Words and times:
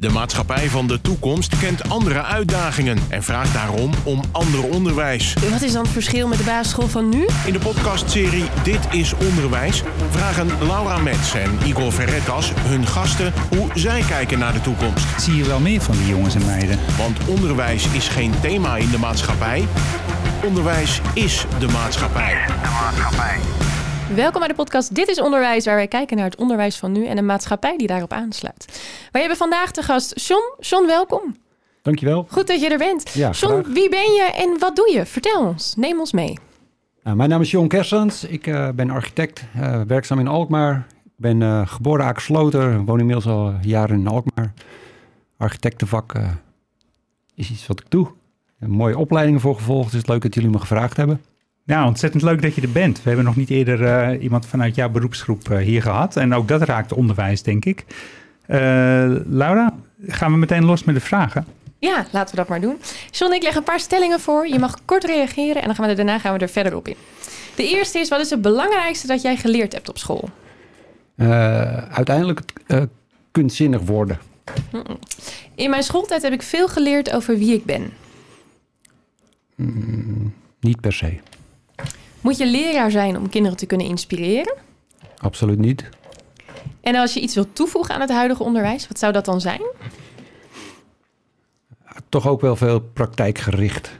De 0.00 0.10
maatschappij 0.10 0.68
van 0.68 0.86
de 0.86 1.00
toekomst 1.00 1.58
kent 1.58 1.88
andere 1.88 2.22
uitdagingen 2.22 2.98
en 3.08 3.22
vraagt 3.22 3.52
daarom 3.52 3.90
om 4.04 4.20
ander 4.32 4.64
onderwijs. 4.64 5.34
Wat 5.50 5.62
is 5.62 5.72
dan 5.72 5.82
het 5.82 5.92
verschil 5.92 6.28
met 6.28 6.38
de 6.38 6.44
basisschool 6.44 6.88
van 6.88 7.08
nu? 7.08 7.26
In 7.46 7.52
de 7.52 7.58
podcastserie 7.58 8.44
Dit 8.62 8.78
is 8.90 9.14
Onderwijs 9.14 9.82
vragen 10.10 10.48
Laura 10.66 10.98
Metz 10.98 11.34
en 11.34 11.58
Igor 11.66 11.92
Verretas 11.92 12.52
hun 12.56 12.86
gasten 12.86 13.32
hoe 13.56 13.68
zij 13.74 14.02
kijken 14.08 14.38
naar 14.38 14.52
de 14.52 14.60
toekomst. 14.60 15.20
Zie 15.20 15.36
je 15.36 15.44
wel 15.44 15.60
meer 15.60 15.80
van 15.80 15.96
die 15.96 16.06
jongens 16.06 16.34
en 16.34 16.46
meiden? 16.46 16.78
Want 16.98 17.18
onderwijs 17.26 17.86
is 17.86 18.08
geen 18.08 18.32
thema 18.40 18.76
in 18.76 18.90
de 18.90 18.98
maatschappij. 18.98 19.64
Onderwijs 20.44 21.00
is 21.14 21.44
de 21.58 21.68
maatschappij. 21.68 22.38
Welkom 24.14 24.38
bij 24.38 24.48
de 24.48 24.54
podcast 24.54 24.94
Dit 24.94 25.08
is 25.08 25.20
Onderwijs, 25.20 25.64
waar 25.64 25.74
wij 25.74 25.88
kijken 25.88 26.16
naar 26.16 26.24
het 26.24 26.36
onderwijs 26.36 26.76
van 26.76 26.92
nu 26.92 27.06
en 27.06 27.16
de 27.16 27.22
maatschappij 27.22 27.76
die 27.76 27.86
daarop 27.86 28.12
aansluit. 28.12 28.82
Wij 29.12 29.20
hebben 29.20 29.38
vandaag 29.38 29.70
de 29.70 29.82
gast 29.82 30.26
John. 30.26 30.54
John, 30.60 30.86
welkom. 30.86 31.36
Dankjewel. 31.82 32.26
Goed 32.30 32.46
dat 32.46 32.60
je 32.60 32.68
er 32.68 32.78
bent. 32.78 33.10
Ja, 33.10 33.30
John, 33.30 33.52
graag. 33.52 33.74
wie 33.74 33.88
ben 33.88 34.12
je 34.12 34.30
en 34.36 34.58
wat 34.58 34.76
doe 34.76 34.92
je? 34.92 35.06
Vertel 35.06 35.46
ons, 35.46 35.74
neem 35.76 35.98
ons 35.98 36.12
mee. 36.12 36.38
Nou, 37.02 37.16
mijn 37.16 37.28
naam 37.28 37.40
is 37.40 37.50
Jon 37.50 37.68
Kersens. 37.68 38.24
Ik 38.24 38.46
eh, 38.46 38.68
ben 38.68 38.90
architect, 38.90 39.44
eh, 39.54 39.80
werkzaam 39.86 40.18
in 40.18 40.28
Alkmaar. 40.28 40.86
Ik 41.04 41.12
ben 41.16 41.42
eh, 41.42 41.66
geboren 41.66 42.04
Akersloter, 42.04 42.84
woon 42.84 42.98
inmiddels 42.98 43.26
al 43.26 43.54
jaren 43.62 43.98
in 43.98 44.06
Alkmaar. 44.06 44.52
Architectenvak 45.36 46.14
is 47.34 47.50
iets 47.50 47.66
wat 47.66 47.80
ik 47.80 47.90
doe. 47.90 48.06
Een 48.60 48.70
mooie 48.70 48.98
opleiding 48.98 49.40
voor 49.40 49.54
gevolgd. 49.54 49.92
Het 49.92 50.02
is 50.02 50.08
leuk 50.08 50.22
dat 50.22 50.34
jullie 50.34 50.50
me 50.50 50.58
gevraagd 50.58 50.96
hebben. 50.96 51.20
Nou, 51.64 51.86
ontzettend 51.86 52.22
leuk 52.22 52.42
dat 52.42 52.54
je 52.54 52.60
er 52.60 52.70
bent. 52.72 52.96
We 53.02 53.08
hebben 53.08 53.24
nog 53.24 53.36
niet 53.36 53.50
eerder 53.50 53.84
eh, 53.84 54.22
iemand 54.22 54.46
vanuit 54.46 54.74
jouw 54.74 54.88
beroepsgroep 54.88 55.50
eh, 55.50 55.58
hier 55.58 55.82
gehad. 55.82 56.16
En 56.16 56.34
ook 56.34 56.48
dat 56.48 56.62
raakt 56.62 56.92
onderwijs, 56.92 57.42
denk 57.42 57.64
ik. 57.64 57.84
Eh, 58.46 58.58
Laura, 59.26 59.74
gaan 60.06 60.32
we 60.32 60.38
meteen 60.38 60.64
los 60.64 60.84
met 60.84 60.94
de 60.94 61.00
vragen? 61.00 61.46
Ja, 61.78 62.06
laten 62.12 62.30
we 62.30 62.36
dat 62.36 62.48
maar 62.48 62.60
doen. 62.60 62.76
John, 63.10 63.32
ik 63.32 63.42
leg 63.42 63.54
een 63.54 63.62
paar 63.62 63.80
stellingen 63.80 64.20
voor. 64.20 64.48
Je 64.48 64.58
mag 64.58 64.84
kort 64.84 65.04
reageren 65.04 65.60
en 65.62 65.66
dan 65.66 65.74
gaan 65.74 65.84
we 65.84 65.90
er, 65.90 65.96
daarna 65.96 66.18
gaan 66.18 66.34
we 66.34 66.38
er 66.38 66.48
verder 66.48 66.76
op 66.76 66.88
in. 66.88 66.96
De 67.56 67.68
eerste 67.68 67.98
is, 67.98 68.08
wat 68.08 68.20
is 68.20 68.30
het 68.30 68.42
belangrijkste 68.42 69.06
dat 69.06 69.22
jij 69.22 69.36
geleerd 69.36 69.72
hebt 69.72 69.88
op 69.88 69.98
school? 69.98 70.28
Eh, 71.16 71.76
uiteindelijk 71.76 72.40
kunstzinnig 73.30 73.80
worden. 73.80 74.18
In 75.54 75.70
mijn 75.70 75.82
schooltijd 75.82 76.22
heb 76.22 76.32
ik 76.32 76.42
veel 76.42 76.68
geleerd 76.68 77.12
over 77.12 77.38
wie 77.38 77.54
ik 77.54 77.64
ben. 77.64 77.90
Mm, 79.54 80.34
niet 80.60 80.80
per 80.80 80.92
se. 80.92 81.18
Moet 82.20 82.36
je 82.36 82.46
leraar 82.46 82.90
zijn 82.90 83.16
om 83.16 83.28
kinderen 83.28 83.56
te 83.58 83.66
kunnen 83.66 83.86
inspireren? 83.86 84.54
Absoluut 85.18 85.58
niet. 85.58 85.88
En 86.80 86.94
als 86.94 87.14
je 87.14 87.20
iets 87.20 87.34
wilt 87.34 87.54
toevoegen 87.54 87.94
aan 87.94 88.00
het 88.00 88.10
huidige 88.10 88.42
onderwijs, 88.42 88.88
wat 88.88 88.98
zou 88.98 89.12
dat 89.12 89.24
dan 89.24 89.40
zijn? 89.40 89.60
Toch 92.08 92.28
ook 92.28 92.40
wel 92.40 92.56
veel 92.56 92.80
praktijkgericht. 92.80 93.90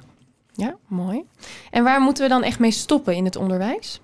Ja, 0.52 0.76
mooi. 0.86 1.22
En 1.70 1.84
waar 1.84 2.00
moeten 2.00 2.22
we 2.22 2.28
dan 2.28 2.42
echt 2.42 2.58
mee 2.58 2.70
stoppen 2.70 3.14
in 3.14 3.24
het 3.24 3.36
onderwijs? 3.36 4.00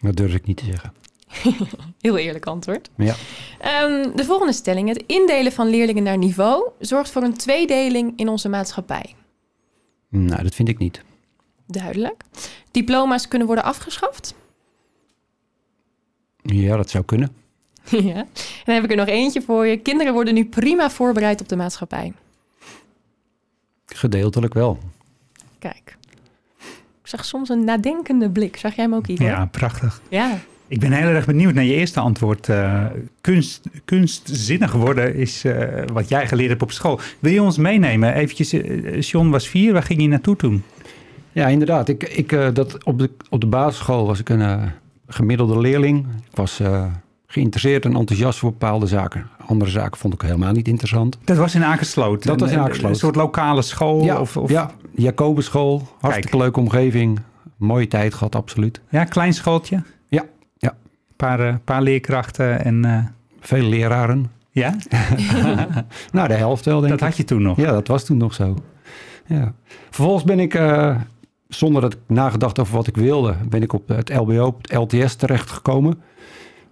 Dat 0.00 0.16
durf 0.16 0.34
ik 0.34 0.46
niet 0.46 0.56
te 0.56 0.64
zeggen. 0.64 0.92
Heel 2.00 2.16
eerlijk 2.16 2.46
antwoord. 2.46 2.90
Ja, 2.96 3.14
Ehm, 3.58 4.16
de 4.16 4.24
volgende 4.24 4.52
stelling. 4.52 4.88
Het 4.88 5.04
indelen 5.06 5.52
van 5.52 5.68
leerlingen 5.68 6.02
naar 6.02 6.18
niveau 6.18 6.68
zorgt 6.78 7.10
voor 7.10 7.22
een 7.22 7.36
tweedeling 7.36 8.12
in 8.16 8.28
onze 8.28 8.48
maatschappij. 8.48 9.14
nou, 10.08 10.42
dat 10.42 10.54
vind 10.54 10.68
ik 10.68 10.78
niet. 10.78 11.02
Duidelijk. 11.72 12.22
Diploma's 12.70 13.28
kunnen 13.28 13.46
worden 13.46 13.64
afgeschaft? 13.64 14.34
Ja, 16.42 16.76
dat 16.76 16.90
zou 16.90 17.04
kunnen. 17.04 17.34
ja. 17.90 18.14
En 18.14 18.26
dan 18.64 18.74
heb 18.74 18.84
ik 18.84 18.90
er 18.90 18.96
nog 18.96 19.06
eentje 19.06 19.42
voor 19.42 19.66
je. 19.66 19.76
Kinderen 19.76 20.12
worden 20.12 20.34
nu 20.34 20.44
prima 20.44 20.90
voorbereid 20.90 21.40
op 21.40 21.48
de 21.48 21.56
maatschappij. 21.56 22.12
Gedeeltelijk 23.86 24.54
wel. 24.54 24.78
Kijk. 25.58 25.96
Ik 27.02 27.08
zag 27.08 27.24
soms 27.24 27.48
een 27.48 27.64
nadenkende 27.64 28.30
blik. 28.30 28.56
Zag 28.56 28.74
jij 28.74 28.84
hem 28.84 28.94
ook, 28.94 29.06
Igor? 29.06 29.26
Ja, 29.26 29.46
prachtig. 29.46 30.02
Ja. 30.08 30.38
Ik 30.72 30.80
ben 30.80 30.92
heel 30.92 31.06
erg 31.08 31.26
benieuwd 31.26 31.54
naar 31.54 31.64
je 31.64 31.74
eerste 31.74 32.00
antwoord. 32.00 32.48
Eh, 32.48 32.84
kunst, 33.20 33.68
kunstzinnig 33.84 34.72
worden 34.72 35.14
is 35.14 35.44
eh, 35.44 35.84
wat 35.92 36.08
jij 36.08 36.28
geleerd 36.28 36.48
hebt 36.48 36.62
op 36.62 36.72
school. 36.72 37.00
Wil 37.18 37.32
je 37.32 37.42
ons 37.42 37.56
meenemen? 37.56 38.14
Eventjes, 38.14 38.52
eh, 38.52 39.00
John 39.00 39.28
was 39.28 39.48
vier, 39.48 39.72
waar 39.72 39.82
ging 39.82 40.00
je 40.00 40.08
naartoe 40.08 40.36
toen? 40.36 40.62
Ja, 41.32 41.46
inderdaad. 41.46 41.88
Ik, 41.88 42.02
ik, 42.04 42.32
eh, 42.32 42.48
dat 42.52 42.84
op, 42.84 42.98
de, 42.98 43.10
op 43.30 43.40
de 43.40 43.46
basisschool 43.46 44.06
was 44.06 44.18
ik 44.20 44.28
een 44.28 44.40
eh, 44.42 44.62
gemiddelde 45.06 45.58
leerling. 45.60 46.06
Ik 46.30 46.36
was 46.36 46.60
eh, 46.60 46.84
geïnteresseerd 47.26 47.84
en 47.84 47.96
enthousiast 47.96 48.38
voor 48.38 48.50
bepaalde 48.50 48.86
zaken. 48.86 49.26
Andere 49.46 49.70
zaken 49.70 49.98
vond 49.98 50.14
ik 50.14 50.20
helemaal 50.22 50.52
niet 50.52 50.68
interessant. 50.68 51.18
Dat 51.24 51.36
was 51.36 51.54
in 51.54 51.64
Akersloot. 51.64 52.24
Dat 52.24 52.40
was 52.40 52.52
in 52.52 52.58
Akersloot. 52.58 52.90
Een 52.90 52.96
soort 52.96 53.16
lokale 53.16 53.62
school? 53.62 54.04
ja, 54.04 54.20
Of, 54.20 54.36
of, 54.36 54.50
ja, 54.50 54.70
Jacobuschool. 54.94 55.88
Hartstikke 56.00 56.36
leuke 56.36 56.60
omgeving. 56.60 57.20
Mooie 57.56 57.88
tijd 57.88 58.14
gehad, 58.14 58.34
absoluut. 58.34 58.80
Ja, 58.88 59.04
klein 59.04 59.34
schooltje? 59.34 59.82
Ja, 60.08 60.24
ja. 60.58 60.68
Een 60.70 61.16
paar, 61.16 61.58
paar 61.58 61.82
leerkrachten 61.82 62.64
en... 62.64 62.84
eh, 62.84 62.98
Veel 63.40 63.64
leraren. 63.68 64.30
ja, 64.50 64.74
Nou, 66.12 66.28
de 66.28 66.34
helft 66.34 66.64
wel, 66.64 66.78
denk 66.80 66.90
dat 66.90 67.00
ik. 67.00 67.06
had 67.06 67.16
je 67.16 67.24
toen 67.24 67.42
nog. 67.42 67.56
Ja, 67.56 67.72
dat 67.72 67.88
was 67.88 68.04
toen 68.04 68.16
nog 68.16 68.34
zo. 68.34 68.56
Ja. 69.26 69.52
Vervolgens 69.90 70.24
ben 70.24 70.40
ik, 70.40 70.54
zonder 71.54 71.82
dat 71.82 71.92
ik 71.92 71.98
nagedacht 72.06 72.58
over 72.58 72.74
wat 72.76 72.86
ik 72.86 72.96
wilde, 72.96 73.34
ben 73.48 73.62
ik 73.62 73.72
op 73.72 73.88
het 73.88 74.14
LBO, 74.14 74.44
op 74.46 74.62
het 74.62 74.72
LTS 74.92 75.14
terechtgekomen. 75.14 76.00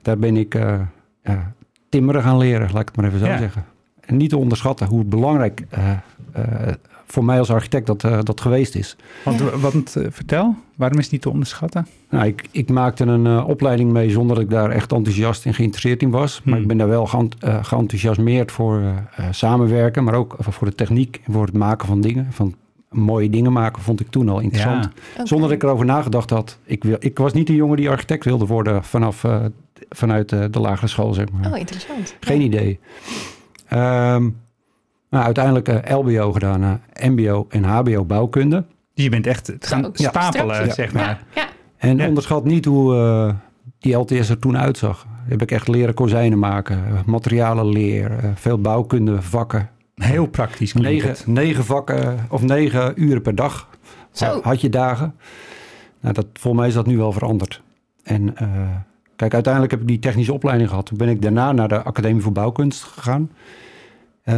Daar 0.02 0.18
ben 0.18 0.36
ik 0.36 0.54
eh, 0.54 0.80
ja, 1.24 1.52
timmeren 1.88 2.22
gaan 2.22 2.38
leren, 2.38 2.68
laat 2.72 2.80
ik 2.80 2.86
het 2.88 2.96
maar 2.96 3.06
even 3.06 3.18
zo 3.18 3.26
Ja. 3.26 3.38
zeggen. 3.38 3.64
En 4.00 4.16
niet 4.16 4.30
te 4.30 4.36
onderschatten 4.36 4.86
hoe 4.86 5.04
belangrijk 5.04 5.64
eh, 5.70 5.90
eh, 6.32 6.72
voor 7.06 7.24
mij 7.24 7.38
als 7.38 7.50
architect 7.50 7.86
dat, 7.86 8.00
dat 8.00 8.40
geweest 8.40 8.74
is. 8.74 8.96
Want, 9.24 9.38
Ja. 9.38 9.58
want 9.58 9.96
vertel, 10.08 10.54
waarom 10.76 10.98
is 10.98 11.04
het 11.04 11.12
niet 11.12 11.22
te 11.22 11.30
onderschatten? 11.30 11.86
Nou, 12.10 12.26
ik, 12.26 12.48
ik 12.50 12.70
maakte 12.70 13.04
een 13.04 13.26
eh, 13.26 13.48
opleiding 13.48 13.92
mee 13.92 14.10
zonder 14.10 14.34
dat 14.36 14.44
ik 14.44 14.50
daar 14.50 14.70
echt 14.70 14.92
enthousiast 14.92 15.46
en 15.46 15.54
geïnteresseerd 15.54 16.02
in 16.02 16.10
was. 16.10 16.40
Maar 16.44 16.52
Hmm. 16.54 16.62
ik 16.62 16.68
ben 16.68 16.78
daar 16.78 16.88
wel 16.88 17.08
eh, 17.38 17.64
geenthousiasmeerd 17.64 18.52
voor 18.52 18.82
samenwerken, 19.30 20.04
maar 20.04 20.14
ook 20.14 20.36
voor 20.38 20.66
de 20.68 20.74
techniek 20.74 21.20
en 21.24 21.32
voor 21.32 21.44
het 21.46 21.54
maken 21.54 21.86
van 21.86 22.00
dingen. 22.00 22.26
Van 22.30 22.54
mooie 22.90 23.30
dingen 23.30 23.52
maken 23.52 23.82
vond 23.82 24.00
ik 24.00 24.08
toen 24.10 24.28
al 24.28 24.40
interessant. 24.40 24.88
Ja. 25.16 25.26
Zonder 25.26 25.48
dat 25.48 25.56
ik 25.56 25.62
erover 25.62 25.86
nagedacht 25.86 26.30
had. 26.30 26.58
Ik, 26.64 26.84
wil, 26.84 26.96
ik 26.98 27.18
was 27.18 27.32
niet 27.32 27.46
de 27.46 27.54
jongen 27.54 27.76
die 27.76 27.90
architect 27.90 28.24
wilde 28.24 28.46
worden 28.46 28.84
vanaf, 28.84 29.24
eh, 29.24 29.44
vanuit 29.88 30.32
eh, 30.32 30.44
de 30.50 30.60
lagere 30.60 30.86
school, 30.86 31.14
zeg 31.14 31.26
maar. 31.32 31.52
Oh, 31.52 31.58
interessant. 31.58 32.14
Geen 32.20 32.38
Ja. 32.40 32.46
idee. 32.46 32.78
Ehm, 33.68 34.28
nou, 35.10 35.24
uiteindelijk 35.24 35.68
eh, 35.68 35.96
LBO 35.98 36.32
gedaan, 36.32 36.80
MBO 37.00 37.46
en 37.48 37.64
HBO 37.64 38.04
bouwkunde. 38.04 38.64
Dus 38.94 39.04
je 39.04 39.10
bent 39.10 39.26
echt 39.26 39.52
gaan 39.58 39.82
Zo, 39.84 39.90
stapelen, 40.08 40.72
zeg 40.72 40.92
maar. 40.92 41.24
Ja, 41.34 41.42
ja. 41.42 41.48
En 41.76 41.96
Ja. 41.96 42.06
onderschat 42.08 42.44
niet 42.44 42.64
hoe 42.64 42.94
eh, 42.96 43.34
die 43.78 43.94
LTS 43.96 44.28
er 44.28 44.38
toen 44.38 44.58
uitzag. 44.58 45.06
Heb 45.28 45.42
ik 45.42 45.50
echt 45.50 45.68
leren 45.68 45.94
kozijnen 45.94 46.38
maken, 46.38 46.84
materialen 47.06 47.66
leer, 47.68 48.10
eh, 48.18 48.30
veel 48.34 48.60
bouwkunde 48.60 49.22
vakken. 49.22 49.70
Heel 50.00 50.26
praktisch 50.26 50.72
Negen, 50.72 51.16
negen 51.26 51.64
vakken 51.64 52.26
of 52.28 52.42
negen 52.42 52.92
uren 53.02 53.22
per 53.22 53.34
dag 53.34 53.68
Zo. 54.12 54.40
had 54.42 54.60
je 54.60 54.68
dagen. 54.68 55.14
Nou, 56.00 56.14
dat, 56.14 56.26
volgens 56.32 56.60
mij 56.62 56.68
is 56.68 56.74
dat 56.76 56.86
nu 56.86 56.96
wel 56.96 57.12
veranderd. 57.12 57.62
En 58.02 58.36
eh, 58.36 58.48
kijk, 59.16 59.34
uiteindelijk 59.34 59.72
heb 59.72 59.80
ik 59.80 59.86
die 59.88 59.98
technische 59.98 60.32
opleiding 60.32 60.68
gehad. 60.68 60.86
Toen 60.86 60.98
ben 60.98 61.08
ik 61.08 61.22
daarna 61.22 61.52
naar 61.52 61.68
de 61.68 61.82
Academie 61.82 62.22
voor 62.22 62.32
Bouwkunst 62.32 62.82
gegaan. 62.82 63.30
Eh, 64.22 64.34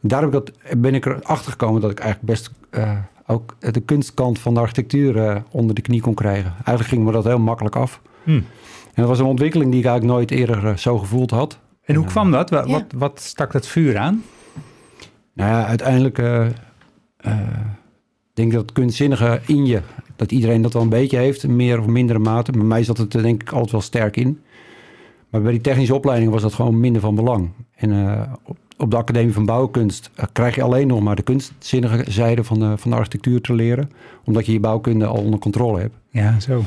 daar 0.00 0.20
heb 0.22 0.28
ik 0.28 0.32
dat, 0.32 0.52
ben 0.78 0.94
ik 0.94 1.06
erachter 1.06 1.50
gekomen 1.50 1.80
dat 1.80 1.90
ik 1.90 1.98
eigenlijk 1.98 2.32
best 2.32 2.50
eh, 2.70 2.90
ook 3.26 3.56
de 3.58 3.80
kunstkant 3.80 4.38
van 4.38 4.54
de 4.54 4.60
architectuur 4.60 5.42
onder 5.50 5.74
de 5.74 5.82
knie 5.82 6.00
kon 6.00 6.14
krijgen. 6.14 6.52
Eigenlijk 6.52 6.88
ging 6.88 7.04
me 7.04 7.12
dat 7.12 7.24
heel 7.24 7.38
makkelijk 7.38 7.76
af. 7.76 8.00
Hm. 8.24 8.30
En 8.30 9.02
dat 9.02 9.08
was 9.08 9.18
een 9.18 9.24
ontwikkeling 9.24 9.70
die 9.70 9.80
ik 9.80 9.86
eigenlijk 9.86 10.16
nooit 10.16 10.30
eerder 10.30 10.78
zo 10.78 10.98
gevoeld 10.98 11.30
had. 11.30 11.58
En 11.84 11.94
hoe 11.94 12.06
kwam 12.06 12.30
dat? 12.30 12.50
Wat, 12.50 12.66
Ja. 12.68 12.72
wat, 12.72 12.84
wat 12.96 13.20
stak 13.20 13.52
dat 13.52 13.66
vuur 13.66 13.98
aan? 13.98 14.22
Nou 15.34 15.50
ja, 15.50 15.66
uiteindelijk 15.66 16.18
eh, 16.18 16.46
eh, 17.16 17.38
denk 18.34 18.48
ik 18.48 18.54
dat 18.54 18.72
kunstzinnige 18.72 19.40
in 19.46 19.66
je, 19.66 19.80
dat 20.16 20.32
iedereen 20.32 20.62
dat 20.62 20.72
wel 20.72 20.82
een 20.82 20.88
beetje 20.88 21.16
heeft, 21.16 21.42
in 21.42 21.56
meer 21.56 21.80
of 21.80 21.86
mindere 21.86 22.18
mate. 22.18 22.52
Bij 22.52 22.62
mij 22.62 22.84
zat 22.84 22.98
het 22.98 23.14
er 23.14 23.22
denk 23.22 23.42
ik 23.42 23.52
altijd 23.52 23.70
wel 23.70 23.80
sterk 23.80 24.16
in. 24.16 24.40
Maar 25.28 25.42
bij 25.42 25.52
die 25.52 25.60
technische 25.60 25.94
opleiding 25.94 26.32
was 26.32 26.42
dat 26.42 26.54
gewoon 26.54 26.80
minder 26.80 27.00
van 27.00 27.14
belang. 27.14 27.50
En 27.74 27.92
eh, 27.92 28.32
op, 28.44 28.58
op 28.76 28.90
de 28.90 28.96
Academie 28.96 29.32
van 29.32 29.46
Bouwkunst 29.46 30.10
krijg 30.32 30.54
je 30.54 30.62
alleen 30.62 30.86
nog 30.86 31.00
maar 31.00 31.16
de 31.16 31.22
kunstzinnige 31.22 32.10
zijde 32.10 32.44
van 32.44 32.58
de, 32.58 32.78
van 32.78 32.90
de 32.90 32.96
architectuur 32.96 33.40
te 33.40 33.54
leren. 33.54 33.90
Omdat 34.24 34.46
je 34.46 34.52
je 34.52 34.60
bouwkunde 34.60 35.06
al 35.06 35.22
onder 35.22 35.38
controle 35.38 35.80
hebt. 35.80 35.96
Ja, 36.10 36.40
zo. 36.40 36.62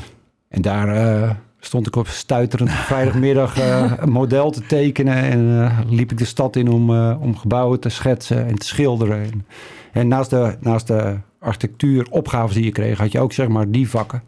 En 0.48 0.62
daar 0.62 1.36
stond 1.60 1.86
ik 1.86 1.96
op 1.96 2.06
stuiterend 2.06 2.70
vrijdagmiddag 2.70 3.58
eh, 3.58 3.92
een 3.96 4.10
model 4.10 4.50
te 4.50 4.66
tekenen. 4.66 5.16
En 5.16 5.62
eh, 5.64 5.78
liep 5.88 6.10
ik 6.10 6.18
de 6.18 6.24
stad 6.24 6.56
in 6.56 6.68
om, 6.68 6.94
eh, 6.94 7.16
om 7.20 7.36
gebouwen 7.36 7.80
te 7.80 7.88
schetsen 7.88 8.46
en 8.46 8.54
te 8.54 8.66
schilderen. 8.66 9.22
En, 9.22 9.46
en 9.92 10.08
naast, 10.08 10.30
de, 10.30 10.56
naast 10.60 10.86
de 10.86 11.16
architectuuropgaves 11.38 12.54
die 12.54 12.64
je 12.64 12.72
kreeg, 12.72 12.98
had 12.98 13.12
je 13.12 13.20
ook 13.20 13.32
zeg 13.32 13.48
maar 13.48 13.70
die 13.70 13.88
vakken. 13.88 14.22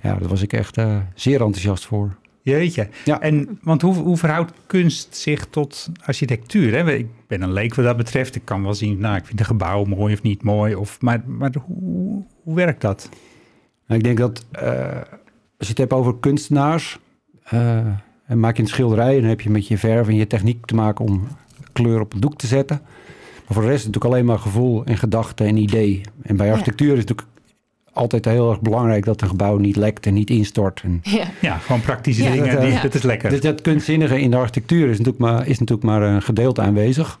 Ja, 0.00 0.14
daar 0.14 0.28
was 0.28 0.42
ik 0.42 0.52
echt 0.52 0.80
zeer 1.14 1.40
enthousiast 1.40 1.86
voor. 1.86 2.16
Jeetje. 2.42 2.88
Ja. 3.04 3.20
En, 3.20 3.58
want 3.62 3.82
hoe, 3.82 3.94
hoe 3.94 4.16
verhoudt 4.16 4.52
kunst 4.66 5.16
zich 5.16 5.46
tot 5.46 5.90
architectuur? 6.04 6.72
Hè? 6.72 6.92
Ik 6.92 7.06
ben 7.26 7.42
een 7.42 7.52
leek 7.52 7.74
wat 7.74 7.84
dat 7.84 7.96
betreft. 7.96 8.34
Ik 8.34 8.44
kan 8.44 8.62
wel 8.62 8.74
zien, 8.74 8.98
nou, 8.98 9.16
ik 9.16 9.26
vind 9.26 9.40
een 9.40 9.46
gebouw 9.46 9.84
mooi 9.84 10.14
of 10.14 10.22
niet 10.22 10.42
mooi. 10.42 10.74
Of, 10.74 11.00
maar 11.00 11.22
maar 11.26 11.54
hoe, 11.64 12.24
hoe 12.42 12.54
werkt 12.54 12.80
dat? 12.80 13.08
Nou, 13.86 14.00
ik 14.00 14.04
denk 14.04 14.18
dat 14.18 14.44
als 15.62 15.70
je 15.70 15.80
het 15.82 15.90
hebt 15.90 16.00
over 16.02 16.18
kunstenaars, 16.20 16.98
eh, 17.44 17.76
en 18.26 18.40
maak 18.40 18.56
je 18.56 18.62
een 18.62 18.68
schilderij 18.68 19.14
en 19.14 19.20
dan 19.20 19.28
heb 19.28 19.40
je 19.40 19.50
met 19.50 19.66
je 19.66 19.78
verf 19.78 20.08
en 20.08 20.14
je 20.14 20.26
techniek 20.26 20.66
te 20.66 20.74
maken 20.74 21.04
om 21.04 21.26
kleur 21.72 22.00
op 22.00 22.12
het 22.12 22.22
doek 22.22 22.36
te 22.38 22.46
zetten. 22.46 22.80
Maar 23.34 23.44
voor 23.54 23.62
de 23.62 23.68
rest 23.68 23.78
is 23.78 23.84
het 23.84 23.94
natuurlijk 23.94 24.14
alleen 24.14 24.24
maar 24.26 24.38
gevoel 24.38 24.84
en 24.84 24.96
gedachte 24.96 25.44
en 25.44 25.56
idee. 25.56 26.00
En 26.22 26.36
bij 26.36 26.46
Ja. 26.46 26.52
architectuur 26.52 26.92
is 26.92 26.98
het 26.98 27.08
natuurlijk 27.08 27.38
altijd 27.92 28.24
heel 28.24 28.50
erg 28.50 28.60
belangrijk 28.60 29.04
dat 29.04 29.20
een 29.20 29.28
gebouw 29.28 29.56
niet 29.56 29.76
lekt 29.76 30.06
en 30.06 30.14
niet 30.14 30.30
instort. 30.30 30.80
En 30.84 31.00
Ja. 31.02 31.24
Ja, 31.40 31.58
gewoon 31.58 31.80
praktische 31.80 32.22
Ja. 32.22 32.30
dingen. 32.30 32.52
Dat, 32.54 32.60
die. 32.62 32.80
Dat 32.80 32.94
is 32.94 33.02
lekker. 33.02 33.30
Dus 33.30 33.40
dat 33.40 33.60
kunstzinnige 33.60 34.20
in 34.20 34.30
de 34.30 34.36
architectuur 34.36 34.88
is 34.88 34.98
natuurlijk 34.98 35.18
maar, 35.18 35.46
is 35.46 35.58
natuurlijk 35.58 35.86
maar 35.88 36.02
een 36.02 36.22
gedeelte 36.22 36.60
aanwezig. 36.60 37.20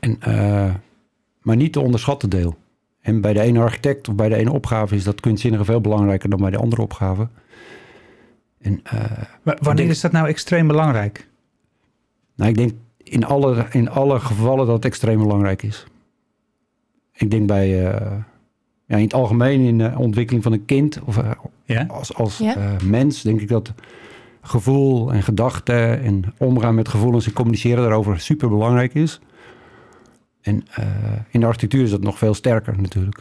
En, 0.00 0.16
eh, 0.20 0.74
maar 1.42 1.56
niet 1.56 1.72
de 1.72 1.80
onderschatte 1.80 2.28
deel. 2.28 2.56
En 3.10 3.20
bij 3.20 3.32
de 3.32 3.40
ene 3.40 3.60
architect 3.60 4.08
of 4.08 4.14
bij 4.14 4.28
de 4.28 4.34
ene 4.34 4.52
opgave 4.52 4.94
is 4.94 5.04
dat 5.04 5.20
kunstzinnige 5.20 5.64
veel 5.64 5.80
belangrijker 5.80 6.30
dan 6.30 6.40
bij 6.40 6.50
de 6.50 6.56
andere 6.58 6.82
opgave. 6.82 7.28
En 8.60 8.80
eh, 8.82 8.92
Maar 9.42 9.56
wanneer 9.60 9.74
denk- 9.76 9.90
is 9.90 10.00
dat 10.00 10.12
nou 10.12 10.28
extreem 10.28 10.66
belangrijk? 10.66 11.28
nou, 12.34 12.50
ik 12.50 12.56
denk 12.56 12.72
in 13.02 13.24
alle, 13.24 13.66
in 13.70 13.90
alle 13.90 14.20
gevallen 14.20 14.66
dat 14.66 14.74
het 14.74 14.84
extreem 14.84 15.18
belangrijk 15.18 15.62
is. 15.62 15.86
Ik 17.12 17.30
denk 17.30 17.46
bij, 17.46 17.86
eh, 17.88 18.10
ja, 18.86 18.96
in 18.96 19.02
het 19.02 19.14
algemeen 19.14 19.60
in 19.60 19.78
de 19.78 19.92
ontwikkeling 19.96 20.42
van 20.42 20.52
een 20.52 20.64
kind 20.64 21.00
of 21.04 21.18
eh, 21.18 21.30
Ja? 21.64 21.84
als, 21.88 22.14
als 22.14 22.38
Ja. 22.38 22.56
eh, 22.56 22.80
mens 22.84 23.22
denk 23.22 23.40
ik 23.40 23.48
dat 23.48 23.72
gevoel 24.42 25.12
en 25.12 25.22
gedachten 25.22 26.02
en 26.02 26.24
omgaan 26.38 26.74
met 26.74 26.88
gevoelens 26.88 27.26
en 27.26 27.32
communiceren 27.32 27.82
daarover 27.82 28.20
super 28.20 28.48
belangrijk 28.48 28.94
is. 28.94 29.20
En 30.42 30.66
eh, 30.74 30.84
in 31.30 31.40
de 31.40 31.46
architectuur 31.46 31.82
is 31.82 31.90
dat 31.90 32.02
nog 32.02 32.18
veel 32.18 32.34
sterker 32.34 32.80
natuurlijk. 32.80 33.18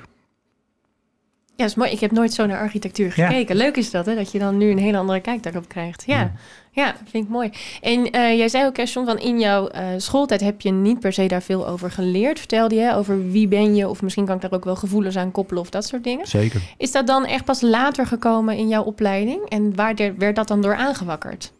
Ja, 1.46 1.66
dat 1.66 1.74
is 1.74 1.76
mooi. 1.84 1.92
Ik 1.92 2.00
heb 2.00 2.12
nooit 2.12 2.34
zo 2.34 2.46
naar 2.46 2.60
architectuur 2.60 3.14
Ja. 3.16 3.28
gekeken. 3.28 3.56
Leuk 3.56 3.78
is 3.78 3.92
dat, 3.92 4.06
hè? 4.06 4.16
Dat 4.16 4.32
je 4.32 4.40
dan 4.40 4.58
nu 4.58 4.70
een 4.72 4.78
hele 4.78 4.98
andere 4.98 5.20
kijk 5.20 5.44
daarop 5.44 5.68
krijgt. 5.68 6.04
Ja, 6.06 6.32
ja. 6.72 6.96
vind 7.10 7.24
ik 7.26 7.30
mooi. 7.30 7.50
En 7.82 8.12
eh, 8.12 8.38
jij 8.38 8.50
zei 8.50 8.66
ook, 8.66 8.78
John, 8.78 9.06
van 9.08 9.20
in 9.20 9.40
jouw 9.40 9.68
eh, 9.68 9.88
schooltijd 9.98 10.42
heb 10.42 10.62
je 10.62 10.72
niet 10.72 11.00
per 11.00 11.14
se 11.14 11.26
daar 11.28 11.42
veel 11.42 11.68
over 11.68 11.92
geleerd. 11.92 12.40
Vertelde 12.40 12.76
je, 12.76 12.82
hè, 12.82 12.96
over 12.96 13.32
wie 13.32 13.48
ben 13.48 13.76
je? 13.76 13.88
Of 13.88 14.02
misschien 14.02 14.26
kan 14.26 14.36
ik 14.36 14.42
daar 14.42 14.52
ook 14.52 14.64
wel 14.64 14.76
gevoelens 14.76 15.18
aan 15.18 15.32
koppelen 15.32 15.62
of 15.62 15.70
dat 15.70 15.86
soort 15.86 16.04
dingen. 16.04 16.28
Zeker. 16.28 16.62
Is 16.78 16.92
dat 16.92 17.08
dan 17.08 17.26
echt 17.26 17.46
pas 17.46 17.62
later 17.62 18.06
gekomen 18.08 18.58
in 18.58 18.68
jouw 18.68 18.84
opleiding? 18.84 19.42
En 19.50 19.76
waar 19.76 19.96
de- 19.96 20.14
werd 20.18 20.36
dat 20.36 20.48
dan 20.48 20.62
door 20.62 20.76
aangewakkerd? 20.76 21.52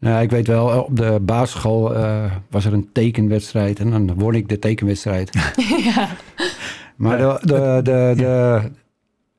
Nou, 0.00 0.22
ik 0.22 0.30
weet 0.30 0.46
wel, 0.46 0.84
op 0.84 0.96
de 0.96 1.18
basisschool 1.22 1.94
eh, 1.94 2.32
was 2.50 2.64
er 2.64 2.72
een 2.72 2.88
tekenwedstrijd 2.92 3.78
en 3.78 3.90
dan 3.90 4.14
won 4.18 4.34
ik 4.34 4.48
de 4.48 4.58
tekenwedstrijd. 4.58 5.54
ja. 5.94 6.08
Maar 6.96 7.18
de, 7.18 7.38
de, 7.40 7.80
de, 7.82 8.12
de, 8.16 8.60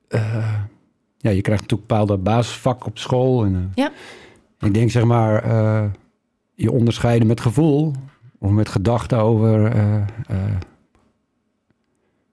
eh, 0.08 0.54
ja, 1.18 1.30
je 1.30 1.42
krijgt 1.42 1.62
natuurlijk 1.62 1.88
bepaalde 1.90 2.18
basisvak 2.18 2.86
op 2.86 2.98
school. 2.98 3.44
En, 3.46 3.56
eh, 3.56 3.84
Ja. 3.84 3.92
Ik 4.68 4.74
denk 4.74 4.92
zeg 4.92 5.04
maar, 5.04 5.44
eh, 5.44 5.84
je 6.56 6.72
onderscheiden 6.72 7.28
met 7.28 7.42
gevoel 7.42 7.92
of 8.40 8.50
met 8.52 8.70
gedachten 8.70 9.18
over 9.18 9.66
eh, 9.66 9.96
eh, 10.28 10.38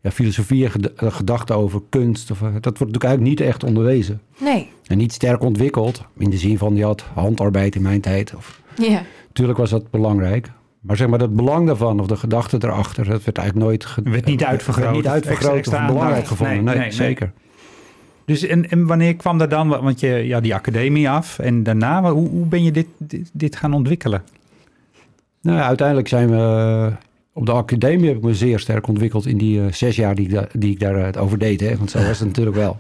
ja, 0.01 0.11
filosofie 0.11 0.65
en 0.65 0.71
ged- 0.71 0.93
gedachten 0.97 1.57
over 1.57 1.83
kunst. 1.89 2.31
Of, 2.31 2.39
dat 2.39 2.51
wordt 2.51 2.63
natuurlijk 2.65 3.05
eigenlijk 3.05 3.39
niet 3.39 3.49
echt 3.49 3.65
onderwezen. 3.65 4.21
Nee. 4.41 4.71
En 4.89 4.99
niet 4.99 5.13
sterk 5.13 5.43
ontwikkeld, 5.43 6.05
in 6.19 6.31
de 6.31 6.37
zin 6.39 6.59
van 6.59 6.75
je 6.77 6.85
had 6.85 7.05
handarbeid 7.15 7.75
in 7.75 7.83
mijn 7.83 8.01
tijd. 8.01 8.35
Of, 8.37 8.61
Ja. 8.77 9.03
Tuurlijk 9.33 9.59
was 9.59 9.71
dat 9.71 9.91
belangrijk. 9.91 10.51
Maar 10.81 10.97
zeg 10.97 11.09
maar, 11.09 11.21
het 11.21 11.37
belang 11.37 11.67
daarvan 11.67 12.01
of 12.01 12.07
de 12.07 12.17
gedachte 12.17 12.57
erachter, 12.61 13.05
dat 13.05 13.25
werd 13.25 13.39
eigenlijk 13.39 13.69
nooit... 13.69 13.85
ge- 13.85 14.03
Werd 14.05 14.25
niet 14.25 14.39
werd 14.41 14.51
uitvergroot 14.51 14.93
niet 14.95 15.05
of 15.07 15.11
uitvergroot 15.13 15.57
extra- 15.57 15.81
of 15.81 15.87
belangrijk 15.87 16.13
aandacht. 16.15 16.29
gevonden. 16.29 16.55
Nee, 16.57 16.65
Nee, 16.65 16.75
nee, 16.75 16.83
nee. 16.85 16.93
zeker. 16.93 17.33
Dus 18.25 18.47
en, 18.47 18.71
en 18.71 18.87
wanneer 18.87 19.17
kwam 19.17 19.39
dat 19.39 19.51
dan? 19.51 19.69
Want 19.69 20.01
je, 20.01 20.09
ja, 20.09 20.41
die 20.41 20.55
academie 20.55 21.11
af 21.11 21.39
en 21.39 21.63
daarna, 21.63 22.13
hoe, 22.13 22.29
hoe 22.29 22.47
ben 22.47 22.65
je 22.65 22.71
dit, 22.73 22.87
dit, 22.99 23.31
dit 23.33 23.57
gaan 23.57 23.73
ontwikkelen? 23.75 24.23
Nou, 25.43 25.57
ja, 25.59 25.67
uiteindelijk 25.67 26.09
zijn 26.09 26.31
we 26.31 26.37
eh, 26.37 26.97
op 27.33 27.47
de 27.47 27.53
academie 27.53 28.07
heb 28.09 28.17
ik 28.17 28.23
me 28.23 28.35
zeer 28.35 28.59
sterk 28.59 28.87
ontwikkeld 28.87 29.27
in 29.27 29.39
die 29.39 29.61
eh, 29.61 29.73
zes 29.73 29.97
jaar 29.97 30.15
die, 30.15 30.39
die 30.53 30.71
ik 30.71 30.81
daar 30.81 31.15
eh, 31.15 31.23
over 31.23 31.39
deed. 31.39 31.61
Hè? 31.61 31.77
Want 31.77 31.91
zo 31.91 31.99
was 31.99 32.19
het 32.19 32.29
natuurlijk 32.29 32.57
wel. 32.57 32.77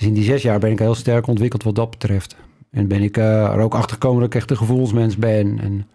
Dus 0.00 0.08
in 0.08 0.14
die 0.14 0.24
zes 0.24 0.42
jaar 0.42 0.58
ben 0.58 0.70
ik 0.70 0.78
heel 0.78 0.94
sterk 0.94 1.26
ontwikkeld 1.26 1.62
wat 1.62 1.74
dat 1.74 1.90
betreft. 1.90 2.36
En 2.70 2.86
ben 2.88 3.02
ik 3.02 3.16
eh, 3.16 3.44
er 3.44 3.58
ook 3.58 3.74
achter 3.74 3.92
gekomen 3.92 4.20
dat 4.20 4.28
ik 4.28 4.34
echt 4.34 4.50
een 4.50 4.56
gevoelsmens 4.56 5.16
ben. 5.16 5.58
En 5.60 5.86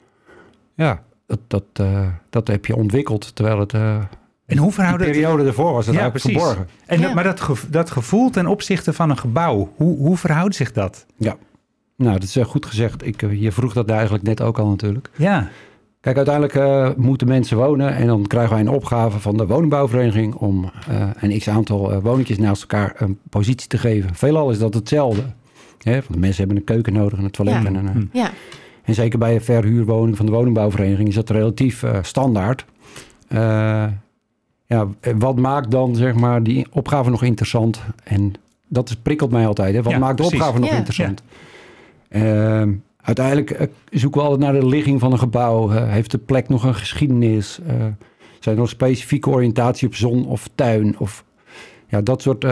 ja, 0.76 1.04
dat, 1.26 1.40
dat, 1.48 1.64
eh, 1.74 2.08
dat 2.30 2.48
heb 2.48 2.66
je 2.66 2.76
ontwikkeld. 2.76 3.36
Terwijl 3.36 3.60
het 3.60 3.74
eh 3.74 3.96
En 4.46 4.58
hoe 4.58 4.66
die 4.66 4.74
verhoudt 4.74 5.02
het? 5.04 5.12
periode 5.12 5.44
ervoor 5.44 5.74
was 5.74 5.86
het 5.86 5.96
Ja, 5.96 6.02
eigenlijk 6.02 6.24
precies. 6.34 6.42
verborgen. 6.42 6.70
En 6.86 6.98
dat, 7.00 7.10
Ja. 7.10 7.14
Maar 7.16 7.24
dat, 7.24 7.66
dat 7.70 7.92
gevoel 7.92 8.30
ten 8.30 8.48
opzichte 8.48 8.94
van 8.94 9.10
een 9.10 9.18
gebouw, 9.18 9.72
hoe, 9.76 9.98
hoe 9.98 10.18
verhoudt 10.18 10.56
zich 10.56 10.72
dat? 10.72 11.06
Nou, 11.98 12.14
dat 12.20 12.24
is 12.24 12.38
goed 12.44 12.66
gezegd. 12.66 13.06
Ik, 13.06 13.22
je 13.32 13.52
vroeg 13.52 13.74
dat 13.74 13.90
eigenlijk 13.90 14.24
net 14.24 14.42
ook 14.42 14.60
al 14.60 14.68
natuurlijk. 14.68 15.10
Ja, 15.16 15.50
Kijk, 16.06 16.18
uiteindelijk 16.18 16.56
eh, 16.56 16.90
moeten 16.98 17.28
mensen 17.28 17.58
wonen 17.58 17.96
en 17.96 18.08
dan 18.08 18.28
krijgen 18.28 18.52
wij 18.52 18.60
een 18.62 18.70
opgave 18.70 19.20
van 19.20 19.38
de 19.38 19.48
woningbouwvereniging 19.48 20.34
om 20.36 20.72
eh, 20.90 21.10
een 21.20 21.40
x 21.40 21.50
aantal 21.50 21.92
eh 21.92 21.98
woningjes 22.02 22.38
naast 22.38 22.62
elkaar 22.62 22.94
een 22.98 23.20
positie 23.30 23.68
te 23.68 23.78
geven. 23.78 24.16
Veelal 24.16 24.50
is 24.52 24.60
dat 24.60 24.74
hetzelfde. 24.74 25.22
Hè? 25.82 25.92
Want 25.94 26.14
de 26.14 26.20
mensen 26.20 26.38
hebben 26.38 26.58
een 26.58 26.64
keuken 26.64 26.94
nodig 26.94 27.18
en 27.20 27.24
een 27.26 27.32
toilet. 27.32 27.62
Ja. 27.62 27.66
En, 27.66 27.76
een, 27.76 27.88
Hm. 28.12 28.18
Ja. 28.18 28.30
en 28.84 28.94
zeker 28.94 29.20
bij 29.20 29.36
een 29.36 29.42
verhuurwoning 29.42 30.18
van 30.18 30.26
de 30.26 30.32
woningbouwvereniging 30.32 31.08
is 31.08 31.16
dat 31.16 31.30
relatief 31.30 31.84
standaard. 32.02 32.66
Ja, 34.68 34.88
wat 35.18 35.36
maakt 35.36 35.72
dan 35.72 35.96
zeg 35.96 36.14
maar 36.14 36.44
die 36.44 36.68
opgave 36.72 37.10
nog 37.10 37.24
interessant? 37.24 37.82
En 38.04 38.34
dat 38.68 38.98
prikkelt 39.02 39.32
mij 39.32 39.48
altijd. 39.48 39.76
Hè? 39.76 39.82
Wat 39.82 39.92
Ja, 39.94 40.00
maakt 40.00 40.18
de 40.18 40.24
precies. 40.24 40.40
opgave 40.40 40.60
nog 40.60 40.70
interessant? 40.72 41.22
Uiteindelijk 43.06 43.52
eh, 43.52 43.68
zoeken 43.92 44.22
we 44.22 44.28
altijd 44.28 44.52
naar 44.52 44.62
de 44.62 44.68
ligging 44.68 45.00
van 45.00 45.12
een 45.12 45.20
gebouw. 45.20 45.72
Eh, 45.72 45.90
heeft 45.90 46.12
de 46.12 46.18
plek 46.18 46.50
nog 46.50 46.64
een 46.64 46.76
geschiedenis? 46.76 47.60
Eh, 47.68 47.76
zijn 48.40 48.56
er 48.56 48.62
nog 48.62 48.70
specifieke 48.70 49.30
oriëntatie 49.30 49.88
op 49.88 49.96
zon 49.96 50.28
of 50.28 50.50
tuin? 50.56 50.96
Of 51.00 51.24
ja, 51.88 52.02
dat 52.02 52.22
soort... 52.22 52.46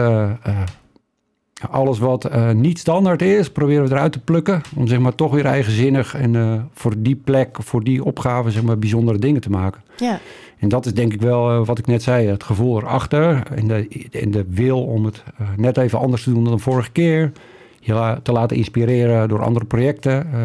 alles 1.70 1.98
wat 1.98 2.30
niet 2.54 2.78
standaard 2.78 3.22
is, 3.22 3.50
proberen 3.50 3.84
we 3.84 3.90
eruit 3.94 4.12
te 4.12 4.18
plukken. 4.18 4.60
Om 4.76 4.86
zeg 4.86 4.98
maar 4.98 5.14
toch 5.14 5.32
weer 5.32 5.44
eigenzinnig 5.44 6.14
en 6.14 6.68
voor 6.72 6.94
die 6.98 7.16
plek, 7.16 7.56
voor 7.60 7.84
die 7.84 8.04
opgave, 8.04 8.50
zeg 8.50 8.62
maar 8.62 8.78
bijzondere 8.78 9.18
dingen 9.18 9.40
te 9.40 9.50
maken. 9.50 9.82
Ja. 9.96 10.20
En 10.58 10.68
dat 10.68 10.86
is 10.86 10.94
denk 10.94 11.12
ik 11.12 11.20
wel 11.20 11.64
wat 11.64 11.78
ik 11.78 11.86
net 11.86 12.02
zei, 12.02 12.26
het 12.26 12.44
gevoel 12.44 12.76
erachter 12.76 13.42
en 13.54 13.66
de, 13.68 14.08
en 14.10 14.30
de 14.30 14.44
wil 14.48 14.84
om 14.84 15.04
het 15.04 15.22
net 15.56 15.76
even 15.76 15.98
anders 15.98 16.22
te 16.22 16.32
doen 16.32 16.44
dan 16.44 16.52
de 16.52 16.58
vorige 16.58 16.92
keer. 16.92 17.32
Je 17.86 18.18
te 18.22 18.32
laten 18.32 18.56
inspireren 18.56 19.28
door 19.28 19.42
andere 19.42 19.64
projecten. 19.64 20.32
eh, 20.32 20.44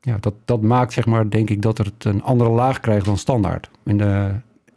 ja, 0.00 0.16
dat, 0.20 0.34
dat 0.44 0.62
maakt 0.62 0.92
zeg 0.92 1.06
maar 1.06 1.30
denk 1.30 1.50
ik 1.50 1.62
dat 1.62 1.78
het 1.78 2.04
een 2.04 2.22
andere 2.22 2.50
laag 2.50 2.80
krijgt 2.80 3.04
dan 3.04 3.18
standaard. 3.18 3.70
En 3.84 3.96
de, 3.96 4.30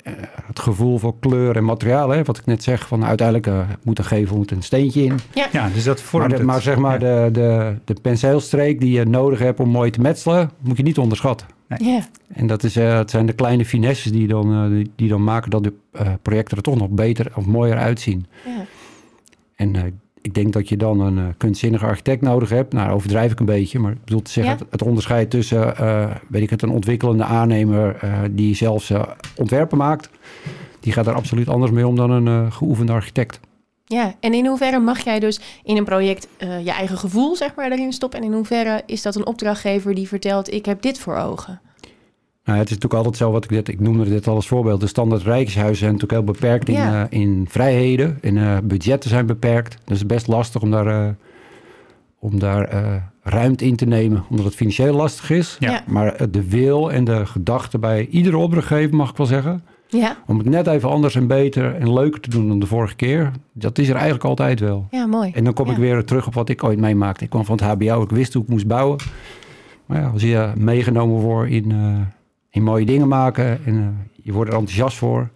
eh, 0.03 0.13
het 0.45 0.59
gevoel 0.59 0.97
voor 0.97 1.13
kleur 1.19 1.55
en 1.55 1.63
materiaal, 1.63 2.09
hè, 2.09 2.23
wat 2.23 2.37
ik 2.37 2.45
net 2.45 2.63
zeg, 2.63 2.87
van 2.87 3.05
uiteindelijk 3.05 3.47
eh, 3.47 3.59
moet 3.83 3.99
een 3.99 4.05
gevel 4.05 4.37
moet 4.37 4.51
een 4.51 4.63
steentje 4.63 5.03
in. 5.03 5.19
ja 5.51 5.69
dus 5.73 5.83
dat 5.83 6.01
vormt 6.01 6.19
Maar, 6.27 6.29
de- 6.29 6.43
het. 6.43 6.45
maar 6.51 6.61
zeg 6.61 6.77
maar, 6.77 7.01
Ja. 7.01 7.25
de, 7.25 7.31
de, 7.31 7.75
de 7.93 8.01
penseelstreek 8.01 8.79
die 8.79 8.91
je 8.91 9.05
nodig 9.05 9.39
hebt 9.39 9.59
om 9.59 9.69
mooi 9.69 9.89
te 9.91 10.01
metselen, 10.01 10.49
moet 10.59 10.77
je 10.77 10.83
niet 10.83 10.97
onderschatten. 10.97 11.47
Ja. 11.77 11.99
En 12.33 12.47
dat 12.47 12.63
is, 12.63 12.75
eh, 12.75 12.97
het 12.97 13.09
zijn 13.09 13.25
de 13.25 13.33
kleine 13.33 13.65
finesses 13.65 14.11
die 14.11 14.27
dan, 14.27 14.69
die, 14.69 14.91
die 14.95 15.09
dan 15.09 15.23
maken 15.23 15.49
dat 15.51 15.63
de 15.63 15.73
eh, 15.91 16.07
projecten 16.21 16.57
er 16.57 16.63
toch 16.63 16.77
nog 16.77 16.89
beter 16.89 17.31
of 17.35 17.45
mooier 17.45 17.77
uitzien. 17.77 18.25
Ja. 18.45 18.65
En 19.55 19.75
eh, 19.75 19.81
ik 20.21 20.33
denk 20.33 20.53
dat 20.53 20.69
je 20.69 20.77
dan 20.77 20.99
een 20.99 21.17
eh, 21.17 21.23
kunstzinnige 21.37 21.85
architect 21.85 22.21
nodig 22.21 22.49
hebt. 22.49 22.73
Nou, 22.73 22.91
overdrijf 22.91 23.31
ik 23.31 23.39
een 23.39 23.45
beetje, 23.45 23.79
maar 23.79 23.91
ik 23.91 24.03
bedoel 24.03 24.21
te 24.21 24.31
zeggen, 24.31 24.53
Ja. 24.53 24.59
het, 24.59 24.71
het 24.71 24.81
onderscheid 24.81 25.29
tussen, 25.29 25.77
eh, 25.77 26.15
weet 26.29 26.41
ik 26.41 26.49
het, 26.49 26.61
een 26.61 26.69
ontwikkelende 26.69 27.23
aannemer 27.23 27.95
eh, 27.95 28.19
die 28.31 28.55
zelfs 28.55 28.91
ontwerpen 29.35 29.77
maakt, 29.77 30.09
die 30.79 30.93
gaat 30.93 31.07
er 31.07 31.13
absoluut 31.13 31.49
anders 31.49 31.71
mee 31.71 31.87
om 31.87 31.95
dan 31.95 32.09
een 32.11 32.51
geoefende 32.51 32.91
architect. 32.91 33.39
Ja, 33.85 34.13
en 34.19 34.33
in 34.33 34.45
hoeverre 34.45 34.79
mag 34.79 34.99
jij 34.99 35.19
dus 35.19 35.39
in 35.63 35.77
een 35.77 35.83
project 35.83 36.27
je 36.39 36.71
eigen 36.71 36.97
gevoel 36.97 37.35
zeg 37.35 37.55
maar 37.55 37.71
erin 37.71 37.93
stoppen? 37.93 38.19
En 38.19 38.25
in 38.25 38.33
hoeverre 38.33 38.83
is 38.85 39.01
dat 39.01 39.15
een 39.15 39.25
opdrachtgever 39.25 39.95
die 39.95 40.07
vertelt, 40.07 40.53
ik 40.53 40.65
heb 40.65 40.81
dit 40.81 40.99
voor 40.99 41.15
ogen? 41.15 41.61
Nou, 42.47 42.59
het 42.59 42.67
is 42.69 42.73
natuurlijk 42.75 42.93
altijd 43.05 43.17
zo, 43.17 43.31
wat 43.31 43.43
ik, 43.43 43.49
dit, 43.49 43.67
ik 43.67 43.79
noemde 43.79 44.03
dit 44.09 44.27
al 44.27 44.35
als 44.35 44.47
voorbeeld. 44.47 44.79
De 44.81 44.87
standaard 44.87 45.23
rijkshuizen 45.23 45.77
zijn 45.77 45.91
natuurlijk 45.93 46.19
heel 46.21 46.33
beperkt 46.33 46.67
in, 46.69 46.73
Ja. 46.75 47.07
eh, 47.09 47.19
in 47.19 47.45
vrijheden. 47.49 48.17
En 48.21 48.37
eh, 48.37 48.57
budgetten 48.63 49.09
zijn 49.09 49.25
beperkt. 49.25 49.71
Dus 49.71 49.81
het 49.83 49.95
is 49.97 50.05
best 50.05 50.27
lastig 50.27 50.61
om 50.61 50.71
daar, 50.71 50.87
eh, 50.87 51.09
om 52.19 52.39
daar 52.39 52.63
eh, 52.63 52.93
ruimte 53.23 53.65
in 53.65 53.75
te 53.75 53.85
nemen, 53.85 54.23
omdat 54.29 54.45
het 54.45 54.55
financieel 54.55 54.93
lastig 54.95 55.29
is. 55.29 55.55
Ja. 55.59 55.81
Maar 55.87 56.31
de 56.31 56.49
wil 56.49 56.91
en 56.91 57.03
de 57.03 57.25
gedachte 57.25 57.79
bij 57.79 58.07
iedere 58.07 58.37
opdrachtgever, 58.37 58.95
mag 58.95 59.09
ik 59.09 59.17
wel 59.17 59.27
zeggen, 59.27 59.61
Ja, 59.89 60.17
Om 60.27 60.37
het 60.37 60.49
net 60.49 60.67
even 60.67 60.89
anders 60.89 61.15
en 61.15 61.27
beter 61.27 61.75
en 61.75 61.93
leuker 61.93 62.19
te 62.21 62.29
doen 62.29 62.47
dan 62.47 62.59
de 62.59 62.65
vorige 62.65 62.95
keer. 62.95 63.31
Dat 63.53 63.77
is 63.77 63.87
er 63.89 63.95
eigenlijk 63.95 64.23
altijd 64.25 64.59
wel. 64.59 64.87
ja 64.91 65.05
mooi. 65.05 65.31
En 65.33 65.43
dan 65.43 65.53
kom 65.53 65.69
ik 65.69 65.77
weer 65.77 66.03
terug 66.05 66.27
op 66.27 66.33
wat 66.33 66.49
ik 66.49 66.63
ooit 66.63 66.79
meemaakte. 66.79 67.23
Ik 67.23 67.29
kwam 67.29 67.45
van 67.45 67.55
het 67.55 67.65
HBO, 67.65 68.01
ik 68.01 68.09
wist 68.09 68.33
hoe 68.33 68.43
ik 68.43 68.49
moest 68.49 68.67
bouwen. 68.67 68.97
Maar 69.85 70.01
ja, 70.01 70.07
als 70.07 70.21
je 70.21 70.51
meegenomen 70.57 71.15
wordt 71.19 71.51
in, 71.51 71.71
eh, 71.71 71.77
in 72.57 72.63
mooie 72.63 72.85
dingen 72.85 73.07
maken 73.07 73.65
en 73.65 73.75
eh, 73.75 74.23
je 74.23 74.31
wordt 74.31 74.49
er 74.51 74.57
enthousiast 74.57 74.97
voor, 74.97 75.29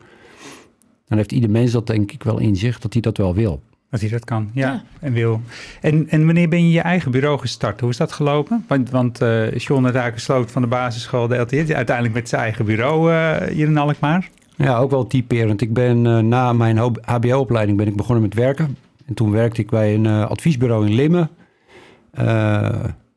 dan 1.08 1.18
heeft 1.18 1.32
ieder 1.32 1.50
mens 1.50 1.72
dat 1.72 1.88
denk 1.88 2.12
ik 2.12 2.24
wel 2.24 2.40
in 2.40 2.56
zich, 2.56 2.80
dat 2.80 2.94
hij 2.94 3.02
dat 3.02 3.18
wel 3.18 3.34
wil. 3.36 3.62
Dat 3.90 4.00
hij 4.02 4.10
dat 4.10 4.26
kan, 4.26 4.50
ja, 4.54 4.72
Ja. 4.72 4.84
en 5.00 5.14
wil. 5.14 5.42
En, 5.82 6.10
en 6.10 6.26
wanneer 6.26 6.50
ben 6.50 6.64
je 6.64 6.72
je 6.72 6.82
eigen 6.82 7.12
bureau 7.12 7.40
gestart? 7.40 7.80
Hoe 7.80 7.90
is 7.90 7.98
dat 7.98 8.12
gelopen? 8.12 8.66
Want, 8.68 8.90
want 8.90 9.22
eh 9.22 9.52
John 9.52 9.84
had 9.84 9.94
eigenlijk 9.94 10.14
gesloten 10.14 10.50
van 10.50 10.62
de 10.62 10.68
basisschool, 10.68 11.28
de 11.28 11.38
LTS, 11.38 11.72
uiteindelijk 11.72 12.16
met 12.16 12.30
zijn 12.30 12.42
eigen 12.42 12.66
bureau 12.66 13.12
eh, 13.14 13.48
hier 13.54 13.68
in 13.68 13.78
Alkmaar. 13.78 14.30
Ja, 14.56 14.78
ook 14.78 14.92
wel 14.92 15.08
typerend. 15.08 15.62
Ik 15.62 15.74
ben 15.74 16.06
eh, 16.06 16.18
na 16.20 16.54
mijn 16.54 16.78
HBO-opleiding 17.02 17.78
ben 17.78 17.88
ik 17.88 17.96
begonnen 17.96 18.24
met 18.24 18.34
werken. 18.34 18.78
En 19.06 19.14
toen 19.14 19.32
werkte 19.32 19.62
ik 19.62 19.70
bij 19.70 19.94
een 19.94 20.06
eh, 20.06 20.26
adviesbureau 20.30 20.88
in 20.88 20.94
Limmen. 20.96 21.30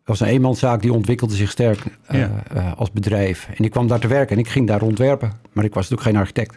Dat 0.04 0.18
was 0.18 0.28
een 0.28 0.34
eenmanszaak 0.34 0.82
die 0.82 0.92
ontwikkelde 0.92 1.34
zich 1.34 1.50
sterk 1.50 1.84
eh, 2.06 2.18
Ja. 2.20 2.30
eh, 2.54 2.72
als 2.78 2.90
bedrijf. 2.92 3.48
En 3.56 3.64
ik 3.64 3.70
kwam 3.70 3.86
daar 3.88 4.00
te 4.00 4.08
werken 4.08 4.36
en 4.36 4.42
ik 4.42 4.48
ging 4.48 4.66
daar 4.66 4.82
ontwerpen. 4.82 5.32
Maar 5.52 5.64
ik 5.64 5.74
was 5.74 5.88
natuurlijk 5.88 6.08
geen 6.10 6.20
architect. 6.20 6.56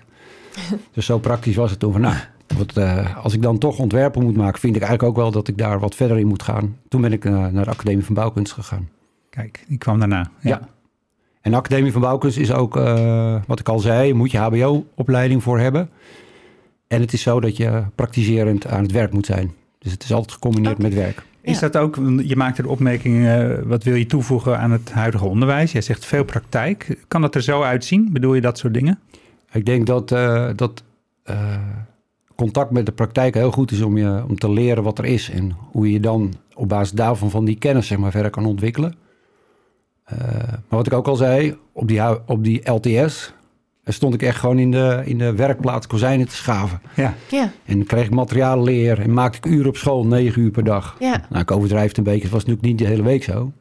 dus 0.95 1.05
zo 1.05 1.17
praktisch 1.19 1.55
was 1.55 1.69
het 1.69 1.79
toen 1.79 1.91
van, 1.91 2.01
nou, 2.01 2.15
wat, 2.57 2.77
eh, 2.77 3.17
als 3.23 3.33
ik 3.33 3.41
dan 3.41 3.57
toch 3.57 3.79
ontwerpen 3.79 4.23
moet 4.23 4.35
maken, 4.35 4.59
vind 4.59 4.75
ik 4.75 4.81
eigenlijk 4.81 5.11
ook 5.11 5.23
wel 5.23 5.31
dat 5.31 5.47
ik 5.47 5.57
daar 5.57 5.79
wat 5.79 5.95
verder 5.95 6.19
in 6.19 6.27
moet 6.27 6.43
gaan. 6.43 6.77
Toen 6.89 7.01
ben 7.01 7.11
ik 7.13 7.25
eh, 7.25 7.31
naar 7.47 7.63
de 7.63 7.71
Academie 7.71 8.05
van 8.05 8.15
Bouwkunst 8.15 8.53
gegaan. 8.53 8.89
Kijk, 9.29 9.63
die 9.67 9.77
kwam 9.77 9.99
daarna. 9.99 10.29
Ja. 10.41 10.61
En 11.41 11.51
de 11.51 11.57
Academie 11.57 11.91
van 11.91 12.01
Bouwkunst 12.01 12.37
is 12.37 12.51
ook, 12.51 12.77
eh, 12.77 13.35
wat 13.47 13.59
ik 13.59 13.69
al 13.69 13.79
zei, 13.79 14.13
moet 14.13 14.31
je 14.31 14.37
HBO-opleiding 14.37 15.43
voor 15.43 15.59
hebben. 15.59 15.89
En 16.87 17.01
het 17.01 17.13
is 17.13 17.21
zo 17.21 17.39
dat 17.39 17.57
je 17.57 17.83
praktiserend 17.95 18.67
aan 18.67 18.81
het 18.81 18.91
werk 18.91 19.13
moet 19.13 19.25
zijn. 19.25 19.53
Dus 19.79 19.91
het 19.91 20.03
is 20.03 20.13
altijd 20.13 20.31
gecombineerd 20.31 20.77
met 20.77 20.93
werk. 20.93 21.23
Is 21.47 21.59
Ja. 21.59 21.69
dat 21.69 21.77
ook, 21.77 21.95
je 22.23 22.35
maakte 22.35 22.61
de 22.61 22.67
opmerking, 22.67 23.25
eh, 23.27 23.49
wat 23.65 23.83
wil 23.83 23.95
je 23.95 24.05
toevoegen 24.05 24.59
aan 24.59 24.71
het 24.71 24.91
huidige 24.91 25.25
onderwijs? 25.25 25.71
Jij 25.71 25.81
zegt 25.81 26.05
veel 26.05 26.23
praktijk. 26.25 26.97
Kan 27.07 27.21
dat 27.21 27.35
er 27.35 27.41
zo 27.41 27.61
uitzien? 27.61 28.09
Bedoel 28.11 28.33
je 28.33 28.41
dat 28.41 28.57
soort 28.57 28.73
dingen? 28.73 28.99
Ik 29.51 29.65
denk 29.65 29.87
dat, 29.87 30.11
eh, 30.11 30.49
dat 30.55 30.83
eh, 31.23 31.55
contact 32.35 32.71
met 32.71 32.85
de 32.85 32.91
praktijk 32.91 33.33
heel 33.33 33.51
goed 33.51 33.71
is 33.71 33.81
om, 33.81 33.97
je, 33.97 34.23
om 34.27 34.35
te 34.37 34.49
leren 34.51 34.83
wat 34.83 34.97
er 34.99 35.05
is. 35.05 35.29
En 35.29 35.55
hoe 35.71 35.91
je 35.91 35.99
dan 35.99 36.33
op 36.55 36.69
basis 36.69 36.91
daarvan 36.91 37.29
van 37.29 37.45
die 37.45 37.57
kennis 37.57 37.87
zeg 37.87 37.97
maar, 37.97 38.11
verder 38.11 38.31
kan 38.31 38.45
ontwikkelen. 38.45 38.95
Eh, 40.03 40.17
maar 40.47 40.63
wat 40.67 40.85
ik 40.87 40.93
ook 40.93 41.07
al 41.07 41.15
zei, 41.15 41.57
op 41.71 41.87
die, 41.87 42.27
op 42.27 42.43
die 42.43 42.71
LTS 42.71 43.33
eh, 43.87 43.93
stond 43.93 44.13
ik 44.13 44.21
echt 44.21 44.39
gewoon 44.39 44.59
in 44.59 44.71
de, 44.71 45.01
in 45.05 45.17
de 45.17 45.33
werkplaats 45.35 45.87
kozijnen 45.87 46.27
te 46.27 46.35
schaven. 46.35 46.81
Ja, 46.95 47.13
Ja, 47.29 47.51
En 47.65 47.85
kreeg 47.85 48.05
ik 48.05 48.13
materiaalleer 48.13 48.99
en 48.99 49.13
maakte 49.13 49.37
ik 49.37 49.45
uren 49.45 49.67
op 49.67 49.77
school, 49.77 50.05
negen 50.05 50.41
uur 50.41 50.51
per 50.51 50.63
dag. 50.63 50.95
ja, 50.99 51.25
Nou, 51.29 51.41
ik 51.41 51.51
overdrijf 51.51 51.87
het 51.87 51.97
een 51.97 52.03
beetje, 52.03 52.21
het 52.23 52.31
was 52.31 52.45
natuurlijk 52.45 52.67
niet 52.67 52.77
de 52.77 52.85
hele 52.85 53.03
week 53.03 53.23
zo. 53.23 53.51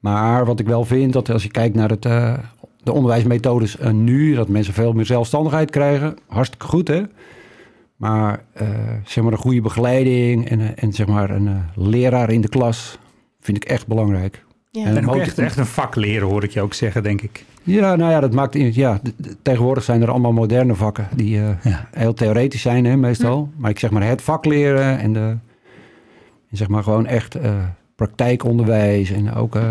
Maar 0.00 0.44
wat 0.44 0.60
ik 0.60 0.66
wel 0.66 0.84
vind, 0.84 1.12
dat 1.12 1.30
als 1.30 1.42
je 1.42 1.50
kijkt 1.50 1.74
naar 1.74 1.90
het, 1.90 2.04
eh, 2.04 2.38
de 2.82 2.92
onderwijsmethodes 2.92 3.78
eh, 3.78 3.90
nu, 3.90 4.34
dat 4.34 4.48
mensen 4.48 4.74
veel 4.74 4.92
meer 4.92 5.06
zelfstandigheid 5.06 5.70
krijgen, 5.70 6.16
hartstikke 6.26 6.66
goed 6.66 6.88
hè. 6.88 7.02
Maar 8.02 8.44
eh, 8.52 8.68
zeg 9.04 9.24
maar 9.24 9.32
een 9.32 9.38
goede 9.38 9.60
begeleiding 9.60 10.48
en, 10.48 10.76
en 10.76 10.92
zeg 10.92 11.06
maar 11.06 11.30
een 11.30 11.48
eh, 11.48 11.54
leraar 11.74 12.30
in 12.30 12.40
de 12.40 12.48
klas 12.48 12.98
vind 13.40 13.56
ik 13.56 13.64
echt 13.64 13.86
belangrijk. 13.86 14.44
Ja. 14.72 14.84
En 14.84 14.96
en 14.96 15.08
ook 15.08 15.16
echt, 15.16 15.38
echt 15.38 15.56
een 15.56 15.66
vak 15.66 15.96
leren 15.96 16.28
hoor 16.28 16.44
ik 16.44 16.50
je 16.50 16.60
ook 16.60 16.74
zeggen, 16.74 17.02
denk 17.02 17.22
ik. 17.22 17.44
Ja, 17.62 17.96
nou 17.96 18.10
ja, 18.10 18.20
dat 18.20 18.32
maakt 18.32 18.54
ja, 18.54 19.00
tegenwoordig 19.42 19.84
zijn 19.84 20.02
er 20.02 20.10
allemaal 20.10 20.32
moderne 20.32 20.74
vakken 20.74 21.08
die 21.16 21.38
eh, 21.38 21.48
Ja. 21.62 21.88
heel 21.90 22.14
theoretisch 22.14 22.62
zijn, 22.62 22.84
hè, 22.84 22.96
meestal. 22.96 23.50
Maar 23.56 23.70
ik 23.70 23.78
zeg 23.78 23.90
maar 23.90 24.02
het 24.06 24.22
vak 24.22 24.44
leren 24.44 24.98
en, 24.98 25.12
de, 25.12 25.20
en 26.50 26.56
zeg 26.56 26.68
maar 26.68 26.82
gewoon 26.82 27.06
echt 27.06 27.34
eh, 27.34 27.52
praktijkonderwijs 27.96 29.10
en 29.10 29.34
ook, 29.34 29.56
eh, 29.56 29.62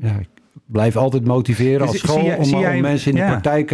ja, 0.00 0.10
ik 0.20 0.28
blijf 0.66 0.96
altijd 0.96 1.24
motiveren 1.24 1.80
als 1.80 1.90
zie 1.90 1.98
school 1.98 2.36
om, 2.36 2.44
zie 2.44 2.58
jij- 2.58 2.74
om 2.74 2.80
mensen 2.80 3.10
in 3.12 3.16
ja. 3.18 3.24
de 3.24 3.30
praktijk 3.30 3.70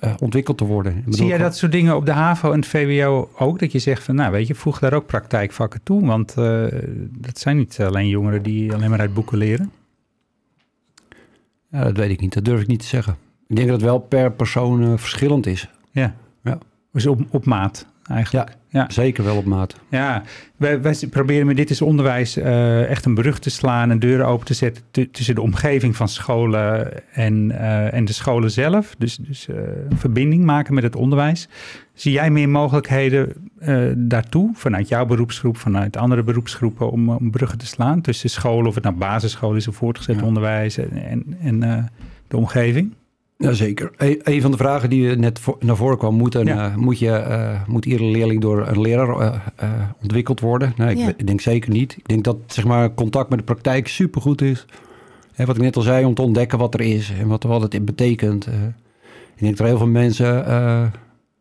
eh, 0.00 0.14
ontwikkeld 0.18 0.58
te 0.58 0.64
worden. 0.64 1.04
Zie 1.08 1.26
jij 1.26 1.38
dat 1.38 1.56
soort 1.56 1.72
dingen 1.72 1.96
op 1.96 2.06
de 2.06 2.12
HAVO 2.12 2.52
en 2.52 2.58
het 2.58 2.68
VWO 2.68 3.30
ook? 3.38 3.58
Dat 3.58 3.72
je 3.72 3.78
zegt 3.78 4.02
van, 4.02 4.14
nou 4.14 4.32
weet 4.32 4.46
je, 4.46 4.54
voeg 4.54 4.78
daar 4.78 4.92
ook 4.92 5.06
praktijkvakken 5.06 5.82
toe. 5.82 6.06
Want 6.06 6.34
eh, 6.36 6.64
dat 7.10 7.38
zijn 7.38 7.56
niet 7.56 7.80
alleen 7.80 8.08
jongeren 8.08 8.42
die 8.42 8.74
alleen 8.74 8.90
maar 8.90 9.00
uit 9.00 9.14
boeken 9.14 9.38
leren. 9.38 9.70
Ja, 11.70 11.84
dat 11.84 11.96
weet 11.96 12.10
ik 12.10 12.20
niet, 12.20 12.34
dat 12.34 12.44
durf 12.44 12.60
ik 12.60 12.66
niet 12.66 12.80
te 12.80 12.86
zeggen. 12.86 13.16
Ik 13.46 13.56
denk 13.56 13.68
dat 13.68 13.76
het 13.80 13.88
wel 13.88 13.98
per 13.98 14.32
persoon 14.32 14.82
eh, 14.82 14.92
verschillend 14.96 15.46
is. 15.46 15.70
Ja. 15.90 16.14
Ja. 16.42 16.58
Dus 16.92 17.06
op, 17.06 17.20
op 17.30 17.44
maat 17.44 17.86
eigenlijk. 18.08 18.56
Ja. 18.70 18.86
Zeker 18.90 19.24
wel 19.24 19.36
op 19.36 19.44
maat. 19.44 19.74
Ja, 19.88 20.22
wij, 20.56 20.80
wij 20.82 20.94
proberen 21.10 21.46
met 21.46 21.56
dit 21.56 21.70
is 21.70 21.82
onderwijs 21.82 22.36
eh, 22.36 22.90
echt 22.90 23.04
een 23.04 23.14
brug 23.14 23.38
te 23.38 23.50
slaan 23.50 23.90
en 23.90 23.98
deuren 23.98 24.26
open 24.26 24.46
te 24.46 24.54
zetten 24.54 24.82
tu- 24.90 25.10
tussen 25.10 25.34
de 25.34 25.40
omgeving 25.40 25.96
van 25.96 26.08
scholen 26.08 26.90
en, 27.12 27.50
eh, 27.50 27.92
en 27.94 28.04
de 28.04 28.12
scholen 28.12 28.50
zelf. 28.50 28.94
Dus, 28.98 29.16
dus 29.16 29.48
eh, 29.48 29.56
een 29.90 29.98
verbinding 29.98 30.44
maken 30.44 30.74
met 30.74 30.82
het 30.82 30.96
onderwijs. 30.96 31.48
Zie 31.94 32.12
jij 32.12 32.30
meer 32.30 32.48
mogelijkheden 32.48 33.32
daartoe 34.08 34.50
vanuit 34.54 34.88
jouw 34.88 35.06
beroepsgroep, 35.06 35.56
vanuit 35.56 35.96
andere 35.96 36.22
beroepsgroepen 36.22 36.90
om, 36.90 37.08
om 37.08 37.30
bruggen 37.30 37.58
te 37.58 37.66
slaan 37.66 38.00
tussen 38.00 38.30
scholen, 38.30 38.66
of 38.66 38.74
het 38.74 38.84
nou 38.84 38.96
basisschool 38.96 39.54
is 39.54 39.68
of 39.68 39.76
voortgezet 39.76 40.18
Ja. 40.18 40.22
onderwijs 40.24 40.78
en, 40.78 41.36
en, 41.40 41.60
de 42.28 42.36
omgeving? 42.36 42.92
Jazeker. 43.38 43.90
Een, 43.96 44.20
een 44.22 44.40
van 44.40 44.50
de 44.50 44.56
vragen 44.56 44.90
die 44.90 45.16
net 45.16 45.38
voor- 45.38 45.56
naar 45.60 45.76
voren 45.76 45.98
kwam, 45.98 46.14
moet, 46.14 46.34
een, 46.34 46.46
Ja. 46.46 46.68
eh, 46.70 46.76
moet, 46.76 46.98
je, 46.98 47.10
eh, 47.10 47.60
moet 47.66 47.84
iedere 47.86 48.04
leerling 48.10 48.40
door 48.40 48.66
een 48.68 48.80
leraar 48.80 49.08
eh, 49.20 49.34
eh, 49.56 49.70
ontwikkeld 50.02 50.40
worden? 50.40 50.72
Nee, 50.76 50.90
ik, 50.90 50.98
Ja. 50.98 51.08
ik 51.16 51.26
denk 51.26 51.40
zeker 51.40 51.70
niet. 51.70 51.96
Ik 51.96 52.08
denk 52.08 52.24
dat 52.24 52.36
zeg 52.46 52.64
maar, 52.64 52.94
contact 52.94 53.28
met 53.30 53.38
de 53.38 53.44
praktijk 53.44 53.88
supergoed 53.88 54.42
is. 54.42 54.66
Hè, 55.32 55.44
wat 55.44 55.56
ik 55.56 55.62
net 55.62 55.76
al 55.76 55.82
zei, 55.82 56.04
om 56.04 56.14
te 56.14 56.22
ontdekken 56.22 56.58
wat 56.58 56.74
er 56.74 56.80
is 56.80 57.12
en 57.20 57.28
wat, 57.28 57.42
wat 57.42 57.72
het 57.72 57.84
betekent. 57.84 58.46
eh. 58.46 58.54
ik 59.34 59.38
denk 59.44 59.50
dat 59.56 59.58
er 59.60 59.66
heel 59.72 59.78
veel 59.78 59.86
mensen 59.92 60.46
eh, 60.46 60.82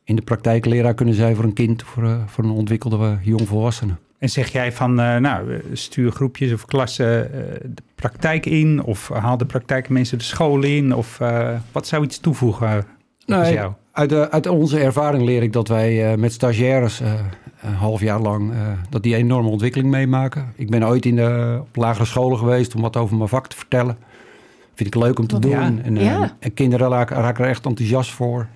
in 0.04 0.16
de 0.16 0.22
praktijk 0.22 0.66
leraar 0.66 0.94
kunnen 0.94 1.16
zijn 1.16 1.36
voor 1.36 1.44
een 1.46 1.54
kind, 1.54 1.84
voor, 1.84 2.18
voor 2.26 2.44
een 2.44 2.50
ontwikkelde 2.50 3.18
jongvolwassene. 3.22 3.94
En 4.20 4.30
zeg 4.30 4.52
jij 4.52 4.72
van, 4.72 5.00
eh, 5.00 5.18
nou, 5.18 5.54
eh, 5.54 5.60
stuur 5.74 6.12
groepjes 6.12 6.54
of 6.54 6.66
klassen 6.66 7.34
eh, 7.34 7.40
de 7.64 7.84
praktijk 7.96 8.46
in? 8.46 8.84
Of 8.84 9.10
haal 9.10 9.38
de 9.38 9.46
praktijk 9.46 9.90
mensen 9.90 10.18
de 10.18 10.24
school 10.24 10.64
in? 10.64 10.94
Of 10.96 11.20
eh, 11.20 11.50
wat 11.72 11.88
zou 11.88 12.04
iets 12.04 12.20
toevoegen 12.20 12.86
Nee, 13.26 13.54
jou? 13.54 13.72
Uit, 13.92 14.10
de, 14.10 14.32
uit 14.32 14.48
onze 14.48 14.80
ervaring 14.80 15.24
leer 15.24 15.44
ik 15.44 15.54
dat 15.54 15.68
wij 15.68 16.12
eh, 16.12 16.18
met 16.18 16.34
stagiaires 16.34 17.00
eh, 17.02 17.14
een 17.62 17.74
half 17.74 18.02
jaar 18.02 18.20
lang 18.20 18.52
eh, 18.52 18.58
dat 18.90 19.04
die 19.04 19.16
enorme 19.16 19.50
ontwikkeling 19.50 19.90
meemaken. 19.90 20.54
Ik 20.56 20.70
ben 20.70 20.84
ooit 20.88 21.06
in 21.06 21.16
de, 21.16 21.58
op 21.62 21.76
lagere 21.76 22.06
scholen 22.06 22.38
geweest 22.38 22.76
om 22.76 22.82
wat 22.82 22.98
over 22.98 23.18
mijn 23.18 23.30
vak 23.30 23.48
te 23.48 23.56
vertellen. 23.56 23.98
Vind 24.76 24.96
ik 24.96 25.02
leuk 25.02 25.20
om 25.20 25.28
te 25.28 25.40
doen. 25.40 25.52
Ja. 25.52 25.72
En, 25.84 25.98
eh, 25.98 26.04
Ja. 26.04 26.36
en 26.40 26.54
kinderen 26.54 26.90
raken, 26.90 27.16
raken 27.18 27.44
er 27.44 27.50
echt 27.50 27.66
enthousiast 27.66 28.12
voor. 28.12 28.48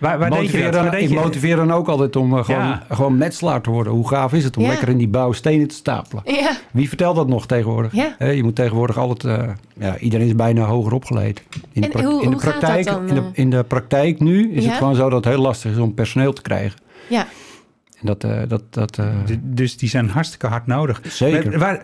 Waar, 0.00 0.18
waar 0.18 0.30
deed 0.30 0.38
je 0.38 0.44
motiveer 0.44 0.62
dat? 0.64 0.72
dan, 0.72 0.82
Waar 0.82 0.90
deed 0.90 1.02
ik 1.02 1.08
je- 1.08 1.14
motiveer 1.14 1.56
dan 1.56 1.72
ook 1.72 1.88
altijd 1.88 2.16
om 2.16 2.36
eh, 2.38 2.44
gewoon, 2.44 2.60
Ja. 2.60 2.82
gewoon 2.90 3.16
metselaar 3.18 3.60
te 3.60 3.70
worden. 3.70 3.92
Hoe 3.92 4.08
gaaf 4.08 4.32
is 4.32 4.44
het 4.44 4.56
om 4.56 4.62
Ja. 4.62 4.68
lekker 4.68 4.88
in 4.88 4.96
die 4.98 5.08
bouw 5.08 5.32
stenen 5.32 5.68
te 5.68 5.74
stapelen? 5.74 6.22
Ja, 6.26 6.56
Wie 6.72 6.88
vertelt 6.88 7.16
dat 7.16 7.28
nog 7.28 7.46
tegenwoordig? 7.46 7.92
je 8.18 8.40
moet 8.42 8.54
tegenwoordig 8.56 8.98
altijd, 8.98 9.38
eh, 9.38 9.48
ja, 9.78 9.98
iedereen 9.98 10.26
is 10.26 10.34
bijna 10.34 10.64
hoger 10.64 10.92
opgeleid. 10.92 11.42
In 11.72 11.80
de, 11.82 11.88
En 11.88 12.04
hoe- 12.04 12.22
in 12.22 12.28
de 12.30 12.34
hoe 12.34 12.42
gaat 12.42 12.52
dat 12.52 12.60
praktijk, 12.60 12.86
dan, 12.86 13.08
in, 13.08 13.14
de, 13.14 13.20
eh? 13.20 13.26
in 13.32 13.50
de 13.50 13.62
praktijk 13.64 14.20
nu 14.20 14.52
is 14.52 14.62
Ja? 14.64 14.68
het 14.70 14.78
gewoon 14.78 14.94
zo 14.94 15.08
dat 15.10 15.24
het 15.24 15.34
heel 15.34 15.42
lastig 15.42 15.70
is 15.72 15.78
om 15.78 15.94
personeel 15.94 16.32
te 16.32 16.42
krijgen. 16.42 16.78
Ja. 17.08 17.26
En 18.00 18.06
dat, 18.06 18.24
eh, 18.24 18.40
dat, 18.48 18.62
dat 18.70 18.98
eh, 18.98 19.06
Dus 19.42 19.76
die 19.76 19.88
zijn 19.88 20.08
hartstikke 20.08 20.46
hard 20.46 20.66
nodig. 20.66 21.00
zeker. 21.04 21.58
Waar, 21.58 21.58
waar, 21.58 21.82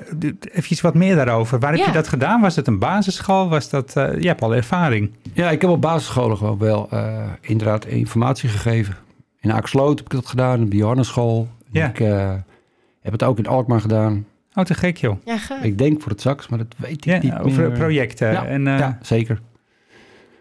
even 0.53 0.83
wat 0.83 0.95
meer 0.95 1.15
daarover. 1.15 1.59
Waar 1.59 1.71
heb 1.71 1.81
Ja. 1.81 1.87
je 1.87 1.93
dat 1.93 2.09
gedaan? 2.09 2.41
Was 2.41 2.57
het 2.57 2.67
een 2.67 2.79
basisschool? 2.79 3.49
Was 3.49 3.71
dat, 3.71 3.97
eh, 3.97 4.21
je 4.21 4.27
hebt 4.27 4.43
al 4.43 4.55
ervaring. 4.55 5.11
Ja, 5.33 5.51
ik 5.51 5.61
heb 5.61 5.71
op 5.71 5.81
basisscholen 5.81 6.37
gewoon 6.37 6.59
wel 6.59 6.89
eh, 6.91 7.25
inderdaad 7.41 7.85
informatie 7.87 8.49
gegeven. 8.49 8.97
In 9.41 9.53
Aaksloot 9.53 9.97
heb 9.99 10.07
ik 10.07 10.13
dat 10.13 10.27
gedaan, 10.27 10.63
op 10.63 10.71
de 10.71 10.77
Johannesschool. 10.77 11.49
Ja. 11.71 11.89
Ik 11.89 12.01
eh, 12.01 12.33
heb 13.01 13.13
het 13.13 13.23
ook 13.23 13.39
in 13.39 13.47
Alkmaar 13.47 13.81
gedaan. 13.81 14.27
Oh, 14.55 14.65
te 14.65 14.75
gek 14.75 14.97
joh. 14.97 15.17
Ja, 15.25 15.39
gaaf. 15.39 15.63
Ik 15.63 15.79
denk 15.79 16.01
voor 16.01 16.11
het 16.11 16.21
straks, 16.21 16.49
maar 16.49 16.59
dat 16.59 16.75
weet 16.77 16.91
ik 16.93 17.05
Ja, 17.05 17.19
niet 17.23 17.33
over 17.41 17.63
meer. 17.69 17.79
projecten. 17.79 18.31
Ja, 18.33 18.47
En, 18.47 18.67
eh, 18.67 18.79
ja, 18.79 18.99
zeker. 19.03 19.41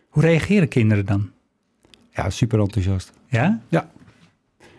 Hoe 0.10 0.24
reageren 0.24 0.68
kinderen 0.68 1.06
dan? 1.06 1.30
Ja, 2.12 2.30
super 2.30 2.60
enthousiast. 2.60 3.12
Ja? 3.28 3.62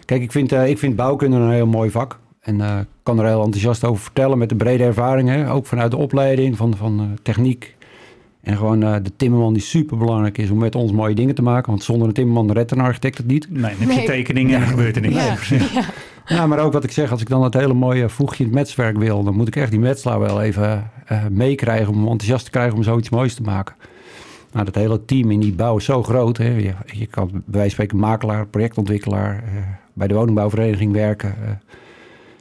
Kijk, 0.07 0.23
ik 0.23 0.33
vind, 0.33 0.53
eh, 0.53 0.69
ik 0.69 0.79
vind 0.79 0.97
bouwkunde 0.97 1.37
een 1.37 1.51
heel 1.51 1.67
mooi 1.67 1.91
vak. 1.91 2.19
En 2.41 2.61
eh, 2.61 2.79
ik 2.79 2.87
kan 3.03 3.19
er 3.19 3.27
heel 3.27 3.43
enthousiast 3.43 3.85
over 3.85 4.03
vertellen 4.03 4.39
met 4.39 4.49
de 4.49 4.57
brede 4.57 4.85
ervaring. 4.85 5.29
Hè? 5.29 5.51
Ook 5.53 5.67
vanuit 5.67 5.91
de 5.91 5.97
opleiding 5.97 6.57
van, 6.57 6.77
van 6.77 7.01
eh, 7.01 7.07
techniek. 7.23 7.75
En 8.43 8.57
gewoon 8.57 8.83
eh, 8.83 8.95
de 9.03 9.13
timmerman 9.17 9.53
die 9.53 9.63
super 9.63 9.97
belangrijk 9.97 10.39
is 10.39 10.51
om 10.51 10.59
met 10.59 10.75
ons 10.75 10.93
mooie 10.93 11.15
dingen 11.15 11.35
te 11.35 11.43
maken. 11.43 11.71
Want 11.71 11.83
zonder 11.85 12.09
een 12.09 12.15
timmerman 12.15 12.53
redt 12.53 12.71
een 12.71 12.81
architect 12.81 13.17
het 13.19 13.27
niet. 13.27 13.51
Nee, 13.51 13.61
dan 13.61 13.71
heb 13.71 13.79
je 13.79 13.87
Nee. 13.87 14.07
tekeningen 14.07 14.55
en 14.57 14.61
er 14.61 14.67
gebeurt 14.67 14.97
er 14.97 15.03
niks. 15.03 15.49
Ja. 15.49 15.57
ja. 15.57 15.85
Ja, 16.27 16.47
maar 16.47 16.59
ook 16.59 16.73
wat 16.73 16.85
ik 16.85 16.91
zeg, 16.91 17.11
als 17.11 17.21
ik 17.21 17.29
dan 17.29 17.43
het 17.45 17.55
hele 17.55 17.75
mooie 17.75 18.09
voegje 18.09 18.39
in 18.39 18.51
het 18.51 18.59
metswerk 18.59 18.99
wil... 18.99 19.23
dan 19.25 19.35
moet 19.35 19.49
ik 19.49 19.57
echt 19.57 19.71
die 19.71 19.81
metselaar 19.81 20.21
wel 20.21 20.43
even 20.43 20.91
eh, 21.07 21.27
meekrijgen 21.31 21.89
om 21.89 21.95
hem 21.95 22.09
enthousiast 22.09 22.45
te 22.45 22.51
krijgen 22.51 22.77
om 22.77 22.83
zoiets 22.83 23.11
moois 23.11 23.35
te 23.35 23.43
maken. 23.43 23.75
Maar 24.53 24.65
dat 24.65 24.75
hele 24.75 25.05
team 25.05 25.31
in 25.31 25.41
die 25.41 25.53
bouw 25.53 25.77
is 25.77 25.85
zo 25.85 26.03
groot. 26.03 26.37
Hè. 26.37 26.49
Je, 26.49 26.73
je 26.87 27.07
kan 27.07 27.29
bij 27.31 27.41
wijze 27.47 27.61
van 27.61 27.71
spreken 27.71 27.99
makelaar, 27.99 28.47
projectontwikkelaar, 28.47 29.35
eh, 29.35 29.63
bij 29.97 30.07
de 30.09 30.15
woningbouwvereniging 30.15 30.93
werken. 30.93 31.35
eh, 31.43 31.51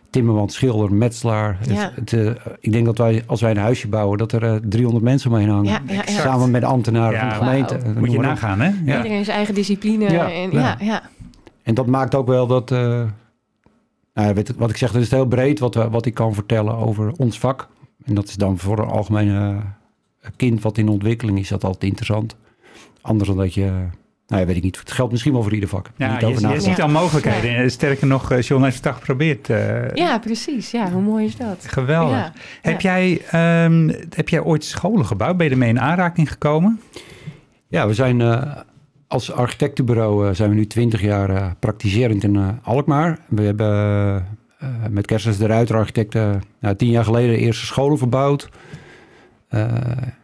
timmerman, 0.10 0.50
schilder, 0.50 0.94
metselaar. 0.94 1.58
Het- 1.60 1.70
Ja. 1.70 1.92
Het, 1.96 2.14
eh, 2.14 2.30
ik 2.60 2.72
denk 2.72 2.86
dat 2.86 2.98
wij, 2.98 3.24
als 3.26 3.42
wij 3.42 3.52
een 3.52 3.58
huisje 3.58 3.88
bouwen, 3.88 4.18
dat 4.18 4.32
er 4.32 4.44
eh, 4.44 4.56
300 4.64 5.04
mensen 5.04 5.32
omheen 5.32 5.50
hangen. 5.50 5.66
Ja, 5.66 5.80
ja, 5.88 5.94
ja. 5.94 6.02
Samen 6.06 6.52
met 6.52 6.62
de 6.62 6.68
ambtenaren 6.68 7.20
van 7.20 7.30
de 7.30 7.36
Ja, 7.36 7.40
gemeente. 7.42 7.76
Eh, 7.76 7.96
Moet 7.96 8.12
je 8.12 8.20
nagaan, 8.20 8.60
hè? 8.62 8.72
Ja. 8.86 8.98
Iedereen 8.98 9.24
zijn 9.26 9.38
eigen 9.38 9.56
discipline. 9.56 10.10
Ja, 10.12 10.32
en, 10.32 10.52
ja. 10.52 10.60
ja, 10.60 10.78
ja. 10.80 11.02
En 11.64 11.74
dat 11.74 11.86
maakt 11.88 12.16
ook 12.16 12.28
wel 12.28 12.48
dat... 12.48 12.72
eh, 12.72 13.04
nou, 14.14 14.34
weet 14.34 14.48
het, 14.48 14.58
wat 14.58 14.70
ik 14.70 14.78
zeg, 14.78 14.92
dat 14.92 15.02
is 15.02 15.12
heel 15.12 15.26
breed 15.26 15.60
wat, 15.60 16.06
ik 16.06 16.14
kan 16.14 16.34
vertellen 16.34 16.76
over 16.78 17.12
ons 17.18 17.40
vak. 17.40 17.68
En 18.04 18.14
dat 18.16 18.28
is 18.28 18.36
dan 18.36 18.58
voor 18.58 18.80
een 18.80 18.88
algemene 18.90 19.56
eh, 20.22 20.30
kind 20.36 20.62
wat 20.62 20.78
in 20.78 20.90
ontwikkeling 20.90 21.40
is, 21.40 21.48
dat 21.50 21.64
altijd 21.64 21.84
interessant. 21.84 22.36
Anders 23.02 23.30
dan 23.30 23.38
dat 23.38 23.54
je... 23.54 23.72
Nou 24.28 24.42
ja, 24.42 24.48
weet 24.48 24.56
ik 24.56 24.64
niet. 24.64 24.80
Het 24.80 24.92
geldt 24.92 25.12
misschien 25.12 25.34
wel 25.34 25.44
voor 25.44 25.54
ieder 25.54 25.70
vak. 25.70 25.90
Ja, 25.96 26.12
Niet 26.12 26.20
je, 26.20 26.26
over 26.26 26.40
je 26.42 26.46
nagedacht. 26.48 26.70
ziet 26.70 26.82
al 26.82 26.90
mogelijkheden. 26.90 27.56
En 27.56 27.72
Sterker 27.72 28.08
nog, 28.08 28.32
eh, 28.32 28.42
John 28.42 28.64
heeft 28.64 28.76
het 28.76 28.88
al 28.88 28.94
geprobeerd. 28.94 29.50
eh, 29.50 29.94
Ja, 29.94 30.20
precies. 30.20 30.72
Ja, 30.72 30.92
hoe 30.92 31.02
mooi 31.02 31.26
is 31.26 31.36
dat? 31.38 31.66
Geweldig. 31.68 32.16
Ja, 32.18 32.34
Heb, 32.62 32.82
ja. 32.82 32.92
jij, 33.00 33.22
ehm, 33.32 33.90
heb 34.10 34.30
jij 34.30 34.42
ooit 34.42 34.64
scholen 34.64 35.06
gebouwd? 35.06 35.38
Ben 35.38 35.46
je 35.46 35.52
ermee 35.52 35.70
in 35.70 35.80
aanraking 35.80 36.32
gekomen? 36.32 36.82
Ja, 37.68 37.88
we 37.88 37.94
zijn 37.94 38.22
eh, 38.22 38.42
als 39.08 39.32
architectenbureau 39.32 40.28
eh, 40.30 40.36
zijn 40.36 40.50
we 40.50 40.56
nu 40.56 40.68
twintig 40.68 41.02
jaar 41.02 41.30
eh, 41.30 41.46
praktiserend 41.60 42.24
in 42.24 42.36
eh, 42.36 42.48
Alkmaar. 42.64 43.20
We 43.28 43.42
hebben 43.42 43.68
eh, 44.60 44.68
met 44.90 45.06
Kersens 45.06 45.38
de 45.38 45.46
Ruiter 45.48 45.76
architecten 45.76 46.42
nou, 46.60 46.76
tien 46.76 46.90
jaar 46.90 47.04
geleden 47.04 47.30
de 47.30 47.38
eerste 47.42 47.66
scholen 47.66 47.98
verbouwd. 47.98 48.50
Eh, 49.48 49.68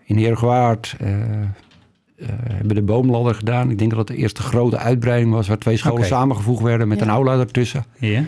in 0.05 0.17
Heergewaard 0.17 0.95
eh 0.99 1.13
eh, 1.13 1.39
hebben 2.53 2.75
de 2.75 2.81
boomladder 2.81 3.35
gedaan. 3.35 3.69
Ik 3.69 3.77
denk 3.77 3.89
dat 3.89 3.99
het 3.99 4.07
de 4.07 4.15
eerste 4.15 4.41
grote 4.41 4.77
uitbreiding 4.77 5.31
was... 5.33 5.47
waar 5.47 5.57
twee 5.57 5.77
scholen 5.77 6.05
samengevoegd 6.05 6.63
werden 6.63 6.87
met 6.87 6.97
Ja. 6.99 7.03
een 7.03 7.09
aula 7.11 7.39
ertussen. 7.39 7.85
Ja. 7.99 8.23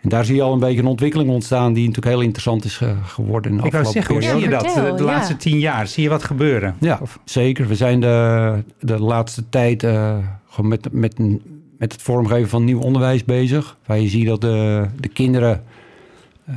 En 0.00 0.08
daar 0.12 0.24
zie 0.24 0.34
je 0.34 0.42
al 0.42 0.52
een 0.52 0.58
beetje 0.58 0.80
een 0.80 0.86
ontwikkeling 0.86 1.30
ontstaan... 1.30 1.72
die 1.72 1.86
natuurlijk 1.86 2.14
heel 2.14 2.24
interessant 2.24 2.64
is 2.64 2.80
eh, 2.80 2.90
geworden 3.04 3.50
in 3.50 3.56
de 3.56 3.62
Ik 3.66 3.74
afgelopen 3.74 3.92
zeggen, 3.92 4.14
periode. 4.14 4.38
zie 4.40 4.48
je 4.48 4.54
dat? 4.56 4.64
De, 4.64 4.70
vertel, 4.70 4.96
de 4.96 5.02
ja. 5.04 5.10
laatste 5.10 5.36
tien 5.36 5.58
jaar, 5.58 5.86
zie 5.86 6.02
je 6.02 6.08
wat 6.08 6.22
gebeuren? 6.24 6.76
Ja, 6.80 7.00
zeker. 7.24 7.68
We 7.68 7.74
zijn 7.74 8.00
de, 8.00 8.64
de 8.80 8.98
laatste 9.00 9.48
tijd 9.48 9.82
eh, 9.82 10.16
gewoon 10.48 10.70
met, 10.70 10.88
met, 10.92 11.18
met 11.78 11.92
het 11.92 12.02
vormgeven 12.02 12.48
van 12.48 12.64
nieuw 12.64 12.80
onderwijs 12.80 13.24
bezig. 13.24 13.76
Waar 13.86 13.98
je 14.00 14.08
ziet 14.08 14.26
dat 14.26 14.40
de, 14.40 14.86
de 15.00 15.08
kinderen... 15.08 15.62
eh, 16.44 16.56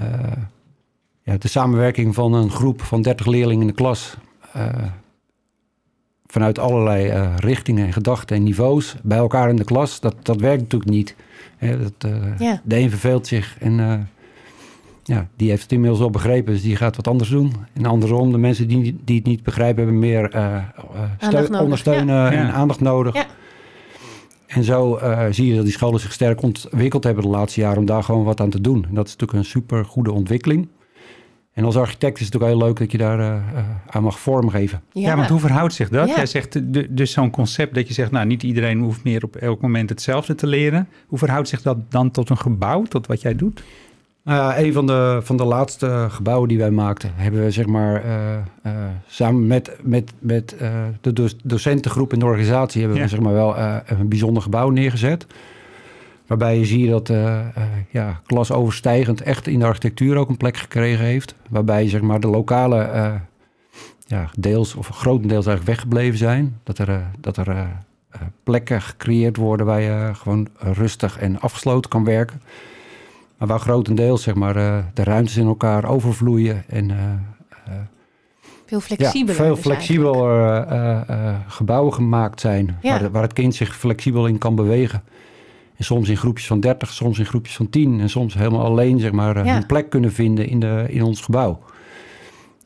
ja, 1.23 1.37
de 1.37 1.47
samenwerking 1.47 2.15
van 2.15 2.33
een 2.33 2.49
groep 2.51 2.81
van 2.81 3.01
30 3.01 3.25
leerlingen 3.25 3.61
in 3.61 3.67
de 3.67 3.73
klas... 3.73 4.17
eh, 4.53 4.65
vanuit 6.31 6.59
allerlei 6.59 7.07
eh, 7.07 7.33
richtingen 7.37 7.85
en 7.85 7.93
gedachten 7.93 8.35
en 8.35 8.43
niveaus 8.43 8.95
bij 9.03 9.17
elkaar 9.17 9.49
in 9.49 9.55
de 9.55 9.63
klas... 9.63 9.99
dat, 9.99 10.15
dat 10.21 10.39
werkt 10.41 10.61
natuurlijk 10.61 10.91
niet. 10.91 11.15
Hè, 11.57 11.79
dat, 11.79 11.93
eh, 11.97 12.39
Ja. 12.39 12.61
De 12.63 12.77
een 12.77 12.89
verveelt 12.89 13.27
zich 13.27 13.55
en... 13.59 13.79
eh, 13.79 13.93
ja, 15.03 15.27
die 15.35 15.49
heeft 15.49 15.61
het 15.61 15.71
inmiddels 15.71 15.99
wel 15.99 16.09
begrepen, 16.09 16.53
dus 16.53 16.61
die 16.61 16.75
gaat 16.75 16.95
wat 16.95 17.07
anders 17.07 17.29
doen. 17.29 17.53
En 17.73 17.85
andersom, 17.85 18.31
de 18.31 18.37
mensen 18.37 18.67
die, 18.67 18.99
die 19.05 19.15
het 19.17 19.25
niet 19.25 19.43
begrijpen, 19.43 19.83
hebben 19.83 19.99
meer 19.99 20.29
steun- 21.19 21.59
ondersteunen 21.59 22.15
ja. 22.15 22.31
en 22.31 22.45
Ja. 22.45 22.51
aandacht 22.51 22.79
nodig. 22.79 23.13
Ja. 23.15 23.25
En 24.47 24.63
zo 24.63 24.95
eh, 24.95 25.25
zie 25.31 25.47
je 25.47 25.55
dat 25.55 25.63
die 25.63 25.73
scholen 25.73 25.99
zich 25.99 26.11
sterk 26.13 26.41
ontwikkeld 26.41 27.03
hebben 27.03 27.23
de 27.23 27.29
laatste 27.29 27.59
jaren 27.59 27.77
om 27.77 27.85
daar 27.85 28.03
gewoon 28.03 28.23
wat 28.23 28.41
aan 28.41 28.49
te 28.49 28.61
doen. 28.61 28.85
En 28.89 28.95
dat 28.95 29.07
is 29.07 29.11
natuurlijk 29.11 29.39
een 29.39 29.45
super 29.45 29.85
goede 29.85 30.11
ontwikkeling. 30.11 30.67
En 31.53 31.63
als 31.65 31.77
architect 31.77 32.19
is 32.19 32.25
het 32.25 32.35
ook 32.35 32.41
heel 32.47 32.57
leuk 32.57 32.77
dat 32.77 32.91
je 32.91 32.97
daar 32.97 33.19
eh, 33.19 33.27
eh, 33.35 33.63
aan 33.89 34.03
mag 34.03 34.19
vormgeven. 34.19 34.81
Ja, 34.93 35.15
want 35.15 35.29
hoe 35.29 35.39
verhoudt 35.39 35.73
zich 35.73 35.89
dat? 35.89 36.07
Ja. 36.09 36.15
Jij 36.15 36.25
zegt 36.25 36.55
eh, 36.55 36.61
dus 36.89 37.11
zo'n 37.11 37.29
concept 37.29 37.75
dat 37.75 37.87
je 37.87 37.93
zegt, 37.93 38.11
nou 38.11 38.25
niet 38.25 38.43
iedereen 38.43 38.79
hoeft 38.79 39.03
meer 39.03 39.23
op 39.23 39.35
elk 39.35 39.61
moment 39.61 39.89
hetzelfde 39.89 40.35
te 40.35 40.47
leren. 40.47 40.87
Hoe 41.07 41.17
verhoudt 41.17 41.47
zich 41.47 41.61
dat 41.61 41.77
dan 41.91 42.11
tot 42.11 42.29
een 42.29 42.37
gebouw, 42.37 42.83
tot 42.83 43.07
wat 43.07 43.21
jij 43.21 43.35
doet? 43.35 43.63
Ja, 44.23 44.59
een 44.59 44.73
van 44.73 44.87
de, 44.87 45.19
van 45.23 45.37
de 45.37 45.43
laatste 45.43 46.07
gebouwen 46.09 46.47
die 46.49 46.57
wij 46.57 46.71
maakten, 46.71 47.11
hebben 47.15 47.43
we 47.43 47.51
zeg 47.51 47.65
maar 47.65 48.03
eh, 48.03 48.33
eh, 48.63 48.73
samen 49.07 49.47
met, 49.47 49.71
met, 49.81 50.13
met 50.19 50.55
eh, 50.57 50.69
de 51.01 51.13
doc- 51.13 51.35
docentengroep 51.43 52.13
in 52.13 52.19
de 52.19 52.25
organisatie 52.25 52.79
hebben 52.81 52.97
Ja. 52.99 53.03
we 53.03 53.09
zeg 53.09 53.19
maar 53.19 53.33
wel 53.33 53.57
eh, 53.57 53.75
een 53.85 54.07
bijzonder 54.09 54.43
gebouw 54.43 54.69
neergezet. 54.69 55.25
Waarbij 56.29 56.57
je 56.57 56.65
ziet 56.65 56.89
dat 56.89 57.09
eh, 57.09 57.39
eh, 57.39 57.63
ja, 57.89 58.21
klasoverstijgend 58.25 59.21
echt 59.21 59.47
in 59.47 59.59
de 59.59 59.65
architectuur 59.65 60.17
ook 60.17 60.29
een 60.29 60.37
plek 60.37 60.57
gekregen 60.57 61.05
heeft. 61.05 61.35
Waarbij 61.49 61.89
zeg 61.89 62.01
maar 62.01 62.19
de 62.19 62.27
lokale 62.27 62.81
eh, 62.81 63.13
ja, 64.05 64.29
deels 64.37 64.75
of 64.75 64.87
grotendeels 64.87 65.45
eigenlijk 65.45 65.77
weggebleven 65.77 66.17
zijn. 66.17 66.59
Dat 66.63 66.77
er, 66.77 67.03
dat 67.19 67.37
er 67.37 67.67
plekken 68.43 68.81
gecreëerd 68.81 69.37
worden 69.37 69.65
waar 69.65 69.81
je 69.81 70.11
gewoon 70.13 70.47
rustig 70.57 71.19
en 71.19 71.39
afgesloten 71.39 71.89
kan 71.89 72.03
werken. 72.03 72.41
Maar 73.37 73.47
waar 73.47 73.59
grotendeels 73.59 74.23
zeg 74.23 74.35
maar, 74.35 74.53
de 74.93 75.03
ruimtes 75.03 75.37
in 75.37 75.47
elkaar 75.47 75.89
overvloeien 75.89 76.63
en 76.67 76.91
Veel 78.65 78.79
ja, 78.79 78.79
flexibeler. 78.79 79.35
veel 79.35 79.53
dus 79.53 79.63
flexibeler 79.63 80.65
gebouwen 81.47 81.93
gemaakt 81.93 82.39
zijn. 82.39 82.77
Ja. 82.81 82.99
Waar, 82.99 83.11
waar 83.11 83.23
het 83.23 83.33
kind 83.33 83.55
zich 83.55 83.77
flexibel 83.77 84.27
in 84.27 84.37
kan 84.37 84.55
bewegen. 84.55 85.03
En 85.79 85.85
soms 85.85 86.09
in 86.09 86.17
groepjes 86.17 86.47
van 86.47 86.59
30, 86.59 86.89
soms 86.93 87.19
in 87.19 87.25
groepjes 87.25 87.55
van 87.55 87.69
10 87.69 87.99
en 87.99 88.09
soms 88.09 88.33
helemaal 88.33 88.65
alleen 88.65 88.99
zeg 88.99 89.11
maar, 89.11 89.35
eh, 89.35 89.45
Ja. 89.45 89.55
een 89.55 89.65
plek 89.65 89.89
kunnen 89.89 90.11
vinden 90.11 90.47
in, 90.47 90.59
de, 90.59 90.85
in 90.89 91.03
ons 91.03 91.21
gebouw. 91.21 91.59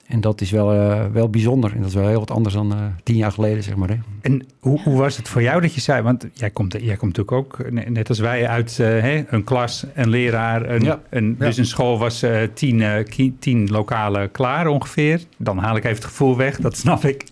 En 0.08 0.22
dat 0.22 0.42
is 0.42 0.52
wel, 0.52 0.74
eh, 0.74 1.06
wel 1.12 1.30
bijzonder. 1.30 1.72
En 1.72 1.78
dat 1.78 1.88
is 1.88 1.94
wel 1.94 2.08
heel 2.08 2.20
wat 2.20 2.32
anders 2.32 2.54
dan 2.56 2.74
eh, 2.74 2.80
tien 3.04 3.16
jaar 3.16 3.32
geleden, 3.32 3.64
zeg 3.64 3.76
maar. 3.76 3.90
Hè? 3.90 3.96
En 4.22 4.46
hoe, 4.60 4.82
hoe 4.84 4.98
was 4.98 5.18
het 5.18 5.28
voor 5.30 5.42
jou 5.42 5.62
dat 5.62 5.74
je 5.74 5.82
zei, 5.82 6.02
want 6.02 6.28
jij 6.34 6.50
komt, 6.50 6.72
jij 6.82 6.96
komt 6.98 7.18
natuurlijk 7.18 7.32
ook, 7.32 7.60
eh, 7.60 7.88
net 7.90 8.10
als 8.10 8.20
wij, 8.20 8.48
uit 8.48 8.80
eh, 8.80 8.88
hè, 8.88 9.24
een 9.28 9.44
klas, 9.44 9.86
een 9.94 10.10
leraar, 10.10 10.70
een, 10.70 10.82
Ja. 10.84 11.02
een, 11.10 11.36
Ja. 11.40 11.46
dus 11.46 11.58
een 11.58 11.66
school 11.66 11.98
was 12.00 12.22
eh, 12.24 12.42
tien, 12.54 12.82
eh, 12.82 13.30
tien 13.40 13.70
lokalen 13.70 14.32
klaar 14.32 14.68
ongeveer. 14.68 15.22
Dan 15.38 15.58
haal 15.58 15.76
ik 15.76 15.84
even 15.84 15.96
het 15.96 16.06
gevoel 16.06 16.38
weg, 16.38 16.60
dat 16.60 16.78
snap 16.78 17.04
ik. 17.06 17.24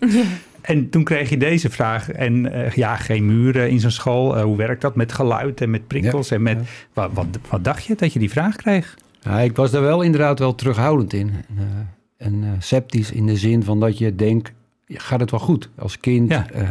En 0.62 0.90
toen 0.90 1.04
kreeg 1.04 1.30
je 1.30 1.36
deze 1.36 1.70
vraag. 1.70 2.10
En 2.10 2.52
eh, 2.52 2.70
ja, 2.72 2.96
geen 2.96 3.26
muren 3.26 3.70
in 3.70 3.80
zo'n 3.80 3.90
school. 3.90 4.36
Eh, 4.36 4.42
hoe 4.42 4.56
werkt 4.56 4.80
dat 4.80 4.96
met 4.96 5.12
geluid 5.12 5.60
en 5.60 5.70
met 5.70 5.86
prikkels? 5.86 6.30
En 6.30 6.42
met, 6.42 6.58
wat, 6.92 7.10
wat, 7.12 7.26
wat 7.50 7.64
dacht 7.64 7.84
je 7.84 7.94
dat 7.94 8.12
je 8.12 8.18
die 8.18 8.30
vraag 8.30 8.56
kreeg? 8.56 8.96
Ja, 9.20 9.40
ik 9.40 9.56
was 9.56 9.70
daar 9.70 9.82
wel 9.82 10.02
inderdaad 10.02 10.38
wel 10.38 10.54
terughoudend 10.54 11.12
in. 11.12 11.28
En, 11.28 11.58
eh, 11.58 12.26
en 12.26 12.40
eh, 12.42 12.50
sceptisch 12.58 13.12
in 13.12 13.26
de 13.26 13.36
zin 13.36 13.62
van 13.64 13.80
dat 13.80 13.98
je 13.98 14.14
denkt, 14.16 14.52
gaat 14.88 15.20
het 15.20 15.30
wel 15.30 15.40
goed 15.40 15.68
als 15.78 16.00
kind? 16.00 16.30
Ja. 16.30 16.50
eh, 16.50 16.70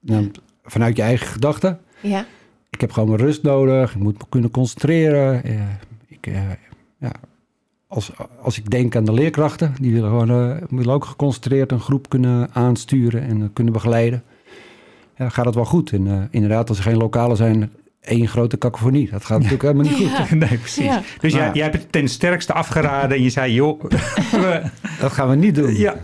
dan 0.00 0.30
vanuit 0.64 0.96
je 0.96 1.02
eigen 1.02 1.26
gedachten. 1.26 1.78
Ja, 2.00 2.26
Ik 2.70 2.80
heb 2.80 2.92
gewoon 2.92 3.08
mijn 3.08 3.20
rust 3.20 3.42
nodig. 3.42 3.94
Ik 3.94 4.00
moet 4.00 4.18
me 4.18 4.24
kunnen 4.28 4.50
concentreren. 4.50 5.42
Ik, 6.08 6.26
eh, 6.26 6.40
ja, 6.98 7.12
als, 7.94 8.10
als 8.42 8.58
ik 8.58 8.70
denk 8.70 8.96
aan 8.96 9.04
de 9.04 9.12
leerkrachten, 9.12 9.74
die 9.80 9.92
willen 9.92 10.08
gewoon 10.08 10.30
eh, 10.30 10.56
willen 10.70 10.94
ook 10.94 11.04
geconcentreerd 11.04 11.72
een 11.72 11.80
groep 11.80 12.08
kunnen 12.08 12.50
aansturen 12.52 13.22
en 13.22 13.42
eh, 13.42 13.48
kunnen 13.52 13.72
begeleiden. 13.72 14.22
Ja, 15.16 15.28
gaat 15.28 15.44
het 15.44 15.54
wel 15.54 15.64
goed? 15.64 15.92
En 15.92 16.06
eh, 16.06 16.18
inderdaad, 16.30 16.68
als 16.68 16.78
er 16.78 16.84
geen 16.84 16.96
lokalen 16.96 17.36
zijn, 17.36 17.72
één 18.00 18.28
grote 18.28 18.58
cacophonie. 18.58 19.10
Dat 19.10 19.24
gaat 19.24 19.36
natuurlijk 19.36 19.62
helemaal 19.62 19.84
niet 19.84 19.94
goed. 19.94 20.28
Ja. 20.28 20.34
nee, 20.34 20.58
precies. 20.58 20.84
Ja. 20.84 21.02
Dus 21.20 21.32
jij, 21.32 21.50
jij 21.52 21.62
hebt 21.62 21.76
het 21.76 21.92
ten 21.92 22.08
sterkste 22.08 22.52
afgeraden 22.52 23.16
en 23.16 23.22
je 23.22 23.30
zei, 23.30 23.52
joh, 23.52 23.84
Dat 25.00 25.12
gaan 25.12 25.28
we 25.28 25.36
niet 25.36 25.54
doen. 25.54 25.74
ja, 25.74 25.94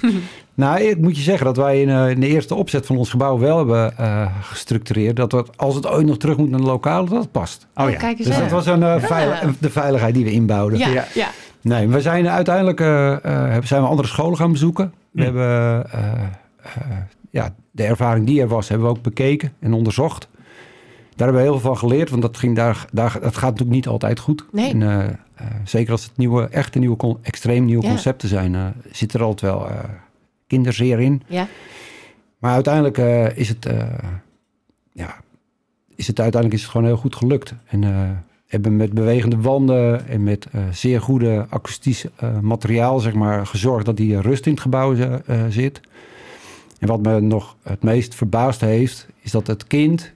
Nou, 0.56 0.80
ik 0.80 0.98
moet 0.98 1.16
je 1.16 1.22
zeggen 1.22 1.46
dat 1.46 1.56
wij 1.56 1.80
in, 1.82 1.88
eh, 1.88 2.10
in 2.10 2.20
de 2.20 2.26
eerste 2.26 2.54
opzet 2.54 2.86
van 2.86 2.96
ons 2.96 3.10
gebouw 3.10 3.38
wel 3.38 3.56
hebben 3.58 3.98
eh, 3.98 4.26
gestructureerd. 4.40 5.16
Dat 5.16 5.32
we, 5.32 5.44
als 5.56 5.74
het 5.74 5.86
ooit 5.86 6.06
nog 6.06 6.16
terug 6.16 6.36
moet 6.36 6.50
naar 6.50 6.60
de 6.60 6.66
lokale, 6.66 7.08
dat 7.08 7.22
het 7.22 7.32
past. 7.32 7.66
oh 7.74 7.90
ja. 7.90 7.96
kijk 7.96 8.18
eens 8.18 8.26
Dus 8.28 8.38
dat 8.38 8.50
was 8.50 8.66
een, 8.66 8.82
eh, 8.82 9.02
veil- 9.02 9.52
de 9.58 9.70
veiligheid 9.70 10.14
die 10.14 10.24
we 10.24 10.30
inbouwden. 10.30 10.78
Ja, 10.78 10.88
Ja. 10.88 11.04
ja. 11.14 11.28
Nee, 11.60 11.88
we 11.88 12.00
zijn 12.00 12.28
uiteindelijk 12.28 12.78
hebben- 12.78 13.66
zijn 13.66 13.82
we 13.82 13.88
andere 13.88 14.08
scholen 14.08 14.36
gaan 14.38 14.52
bezoeken. 14.52 14.92
We 15.10 15.22
hebben 15.22 15.44
eh, 15.92 16.12
eh, 16.12 16.82
ja, 17.30 17.54
de 17.70 17.82
ervaring 17.84 18.26
die 18.26 18.40
er 18.40 18.48
was, 18.48 18.68
hebben 18.68 18.86
we 18.86 18.92
ook 18.96 19.02
bekeken 19.02 19.52
en 19.60 19.72
onderzocht. 19.72 20.28
Daar 21.16 21.26
hebben 21.26 21.36
we 21.36 21.42
heel 21.50 21.58
veel 21.60 21.70
van 21.70 21.78
geleerd, 21.78 22.10
want 22.10 22.22
dat, 22.22 22.36
ging 22.36 22.56
daar, 22.56 22.84
daar, 22.92 23.12
dat 23.22 23.34
gaat 23.36 23.50
natuurlijk 23.50 23.70
niet 23.76 23.86
altijd 23.88 24.18
goed. 24.18 24.44
Nee. 24.52 24.70
En, 24.72 25.18
zeker 25.64 25.92
als 25.92 26.02
het 26.04 26.16
nieuwe, 26.16 26.48
echte 26.48 26.78
nieuwe, 26.78 27.16
extreem 27.22 27.64
nieuwe 27.64 27.82
Ja. 27.82 27.88
concepten 27.88 28.28
zijn, 28.28 28.74
zit 28.92 29.14
er 29.14 29.22
altijd 29.22 29.52
wel 29.52 29.66
kinderzeer 30.46 31.00
in. 31.00 31.22
Ja. 31.26 31.48
Maar 32.38 32.52
uiteindelijk 32.52 32.98
eh, 32.98 33.36
is, 33.36 33.48
het, 33.48 33.66
eh, 33.66 33.88
ja, 34.92 35.16
is 35.96 36.06
het 36.06 36.20
uiteindelijk 36.20 36.54
is 36.54 36.62
het 36.62 36.70
gewoon 36.70 36.86
heel 36.86 36.96
goed 36.96 37.16
gelukt. 37.16 37.54
En 37.66 37.84
eh, 37.84 38.10
hebben 38.46 38.76
met 38.76 38.92
bewegende 38.92 39.40
wanden 39.40 40.08
en 40.08 40.22
met 40.22 40.46
eh, 40.52 40.60
zeer 40.70 41.00
goede 41.00 41.46
akoestisch 41.48 42.04
eh, 42.16 42.38
materiaal 42.40 43.00
zeg 43.00 43.14
maar, 43.14 43.46
gezorgd 43.46 43.86
dat 43.86 43.96
die 43.96 44.20
rust 44.20 44.46
in 44.46 44.52
het 44.52 44.60
gebouw 44.60 44.94
zit. 45.48 45.80
En 46.78 46.88
wat 46.88 47.02
me 47.02 47.20
nog 47.20 47.56
het 47.62 47.82
meest 47.82 48.14
verbaasd 48.14 48.60
heeft, 48.60 49.06
is 49.20 49.30
dat 49.30 49.46
het 49.46 49.66
kind 49.66 50.12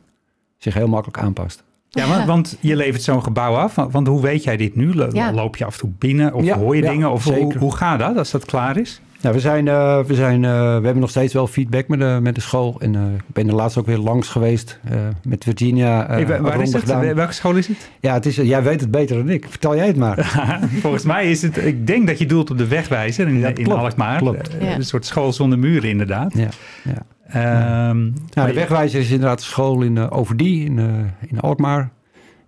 zich 0.56 0.74
heel 0.74 0.88
makkelijk 0.88 1.18
aanpast. 1.18 1.62
Ja, 1.88 2.08
want, 2.08 2.26
want 2.26 2.56
je 2.60 2.76
levert 2.76 3.02
zo'n 3.02 3.22
gebouw 3.22 3.54
af. 3.54 3.74
Want, 3.74 4.06
hoe 4.06 4.20
weet 4.20 4.44
jij 4.44 4.56
dit 4.56 4.76
nu? 4.76 4.94
Loop 5.32 5.56
je 5.56 5.64
af 5.64 5.74
en 5.74 5.80
toe 5.80 5.90
binnen 5.98 6.34
of 6.34 6.44
Ja, 6.44 6.58
hoor 6.58 6.76
je 6.76 6.82
ja, 6.82 6.90
dingen? 6.90 7.10
Of 7.10 7.24
hoe, 7.24 7.58
hoe 7.58 7.76
gaat 7.76 7.98
dat 7.98 8.16
als 8.16 8.30
dat 8.30 8.44
klaar 8.44 8.76
is? 8.76 9.00
Nou, 9.22 9.34
we, 9.34 9.40
zijn, 9.40 9.68
eh, 9.68 10.00
we, 10.04 10.14
zijn, 10.14 10.44
eh, 10.44 10.50
we 10.50 10.56
hebben 10.84 10.98
nog 10.98 11.10
steeds 11.10 11.32
wel 11.32 11.46
feedback 11.46 11.88
met 11.88 11.98
de, 11.98 12.18
met 12.22 12.34
de 12.34 12.40
school. 12.40 12.76
En 12.80 12.94
eh, 12.94 13.02
ik 13.14 13.22
ben 13.26 13.48
er 13.48 13.54
laatst 13.54 13.78
ook 13.78 13.86
weer 13.86 13.98
langs 13.98 14.28
geweest 14.28 14.80
eh, 14.84 14.96
met 15.24 15.44
Virginia. 15.44 16.02
eh, 16.02 16.08
Hey, 16.08 16.26
wa- 16.26 16.40
waar 16.40 16.60
is 16.60 16.72
het? 16.72 16.82
gedaan. 16.82 17.14
Welke 17.14 17.32
school 17.32 17.54
is 17.56 17.66
het? 17.68 17.90
Ja, 18.00 18.14
het 18.14 18.26
is, 18.26 18.36
jij 18.36 18.62
weet 18.62 18.80
het 18.80 18.90
beter 18.90 19.16
dan 19.16 19.28
ik. 19.28 19.46
Vertel 19.48 19.76
jij 19.76 19.86
het 19.86 19.96
maar. 19.96 20.24
Volgens 20.82 21.04
mij 21.04 21.30
is 21.30 21.42
het, 21.42 21.56
ik 21.56 21.86
denk 21.86 22.06
dat 22.06 22.18
je 22.18 22.26
doelt 22.26 22.50
op 22.50 22.58
de 22.58 22.66
wegwijzer 22.68 23.28
in, 23.28 23.38
Ja, 23.38 23.48
in 23.48 23.54
klopt, 23.54 23.80
Alkmaar. 23.82 24.18
klopt. 24.18 24.50
Ja. 24.60 24.74
Een 24.74 24.84
soort 24.84 25.06
school 25.06 25.32
zonder 25.32 25.58
muren 25.58 25.90
inderdaad. 25.90 26.34
ja, 26.36 26.48
ja. 26.84 27.06
Ehm, 27.26 28.00
Nou, 28.34 28.48
de 28.48 28.54
wegwijzer 28.54 29.00
is 29.00 29.10
inderdaad 29.10 29.38
een 29.38 29.44
school 29.46 29.82
in 29.82 29.96
uh, 29.96 30.06
Overdie, 30.10 30.64
in, 30.64 30.78
eh, 30.78 31.28
in 31.30 31.40
Alkmaar. 31.40 31.90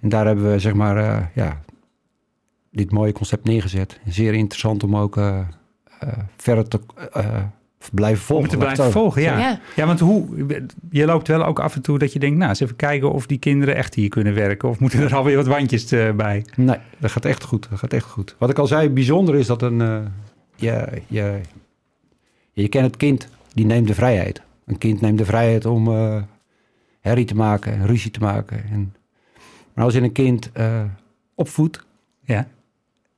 En 0.00 0.08
daar 0.08 0.26
hebben 0.26 0.52
we 0.52 0.58
zeg 0.58 0.74
maar, 0.74 0.96
eh, 0.96 1.16
ja, 1.34 1.60
dit 2.70 2.90
mooie 2.92 3.12
concept 3.12 3.44
neergezet. 3.44 4.00
Zeer 4.06 4.34
interessant 4.34 4.82
om 4.84 4.96
ook 4.96 5.20
verder 6.36 6.68
te 6.68 6.80
eh, 7.12 7.42
blijven 7.92 8.24
volgen. 8.24 8.48
Om 8.48 8.52
te 8.52 8.58
laat 8.58 8.68
ik 8.68 8.74
blijven 8.74 9.00
volgen, 9.00 9.22
ja. 9.22 9.38
Ja. 9.38 9.60
ja. 9.76 9.86
want 9.86 10.00
hoe, 10.00 10.26
je 10.90 11.04
loopt 11.04 11.28
wel 11.28 11.44
ook 11.44 11.60
af 11.60 11.74
en 11.74 11.82
toe 11.82 11.98
dat 11.98 12.12
je 12.12 12.18
denkt, 12.18 12.36
nou, 12.36 12.48
eens 12.48 12.60
even 12.60 12.76
kijken 12.76 13.12
of 13.12 13.26
die 13.26 13.38
kinderen 13.38 13.76
echt 13.76 13.94
hier 13.94 14.08
kunnen 14.08 14.34
werken. 14.34 14.68
Of 14.68 14.78
moeten 14.78 15.00
er 15.00 15.14
alweer 15.14 15.36
wat 15.36 15.46
wandjes 15.46 15.92
eh, 15.92 16.10
bij? 16.10 16.46
Nee, 16.56 16.78
dat 16.98 17.10
gaat 17.10 17.24
echt 17.24 17.44
goed. 17.44 17.66
Dat 17.70 17.78
gaat 17.78 17.92
echt 17.92 18.06
goed. 18.06 18.34
Wat 18.38 18.50
ik 18.50 18.58
al 18.58 18.66
zei, 18.66 18.88
bijzonder 18.88 19.34
is 19.34 19.46
dat 19.46 19.62
een, 19.62 19.80
eh, 19.80 19.98
je, 20.56 21.02
je, 21.06 21.40
je 22.52 22.68
kent 22.68 22.86
het 22.86 22.96
kind, 22.96 23.28
die 23.54 23.66
neemt 23.66 23.86
de 23.86 23.94
vrijheid. 23.94 24.42
Een 24.66 24.78
kind 24.78 25.00
neemt 25.00 25.18
de 25.18 25.24
vrijheid 25.24 25.66
om 25.66 25.88
eh, 25.88 26.22
herrie 27.00 27.24
te 27.24 27.34
maken 27.34 27.72
en 27.72 27.86
ruzie 27.86 28.10
te 28.10 28.20
maken. 28.20 28.64
En, 28.70 28.94
maar 29.74 29.84
als 29.84 29.94
je 29.94 30.00
een 30.00 30.12
kind 30.12 30.52
eh, 30.52 30.82
opvoedt, 31.34 31.84
Ja. 32.24 32.46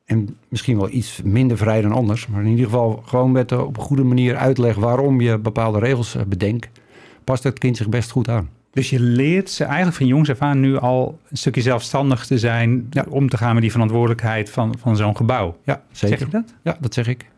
En 0.04 0.36
misschien 0.48 0.76
wel 0.76 0.90
iets 0.90 1.20
minder 1.24 1.56
vrij 1.56 1.80
dan 1.80 1.92
anders, 1.92 2.26
maar 2.26 2.40
in 2.40 2.48
ieder 2.50 2.64
geval 2.64 3.02
gewoon 3.06 3.32
met 3.32 3.48
de, 3.48 3.64
op 3.64 3.76
een 3.76 3.82
goede 3.82 4.04
manier 4.04 4.36
uitleg 4.36 4.76
waarom 4.76 5.20
je 5.20 5.38
bepaalde 5.38 5.78
regels 5.78 6.14
eh, 6.14 6.22
bedenkt, 6.22 6.68
past 7.24 7.42
het 7.42 7.58
kind 7.58 7.76
zich 7.76 7.88
best 7.88 8.10
goed 8.10 8.28
aan. 8.28 8.48
Dus 8.70 8.90
je 8.90 9.00
leert 9.00 9.50
ze 9.50 9.64
eigenlijk 9.64 9.96
van 9.96 10.06
jongs 10.06 10.30
af 10.30 10.40
aan 10.40 10.60
nu 10.60 10.76
al 10.78 11.18
een 11.30 11.36
stukje 11.36 11.60
zelfstandig 11.62 12.26
te 12.26 12.38
zijn, 12.38 12.86
Ja. 12.90 13.06
om 13.08 13.28
te 13.28 13.36
gaan 13.36 13.52
met 13.52 13.62
die 13.62 13.70
verantwoordelijkheid 13.72 14.50
van, 14.50 14.74
van 14.78 14.96
zo'n 14.96 15.16
gebouw. 15.16 15.56
Ja, 15.64 15.82
zeker. 15.92 16.18
Zeg 16.18 16.26
je 16.26 16.32
dat? 16.32 16.54
Ja, 16.62 16.76
dat 16.80 16.94
zeg 16.94 17.06
ik. 17.08 17.30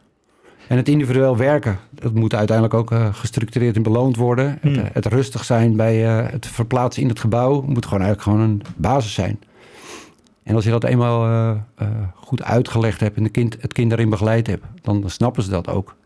En 0.68 0.76
het 0.76 0.88
individueel 0.88 1.36
werken, 1.36 1.78
dat 1.90 2.14
moet 2.14 2.34
uiteindelijk 2.34 2.76
ook 2.76 2.92
eh, 2.92 3.14
gestructureerd 3.14 3.76
en 3.76 3.82
beloond 3.82 4.16
worden. 4.16 4.58
Hmm. 4.60 4.74
Het, 4.74 4.80
eh, 4.84 4.88
het 4.92 5.06
rustig 5.06 5.44
zijn 5.44 5.76
bij 5.76 5.96
het 5.96 6.46
verplaatsen 6.46 7.02
in 7.02 7.08
het 7.08 7.20
gebouw 7.20 7.62
moet 7.62 7.84
gewoon 7.86 8.02
eigenlijk 8.02 8.22
gewoon 8.22 8.50
een 8.50 8.62
basis 8.76 9.14
zijn. 9.14 9.38
En 10.46 10.54
als 10.54 10.64
je 10.64 10.70
dat 10.70 10.84
eenmaal 10.84 11.24
eh, 11.24 11.50
eh, 11.74 11.88
goed 12.14 12.42
uitgelegd 12.42 13.00
hebt 13.00 13.16
en 13.16 13.22
de 13.22 13.28
kind, 13.28 13.56
het 13.60 13.72
kind 13.72 13.88
daarin 13.88 14.10
begeleid 14.10 14.46
hebt, 14.46 14.64
dan 14.82 15.10
snappen 15.10 15.42
ze 15.42 15.50
dat 15.50 15.68
ook. 15.68 15.96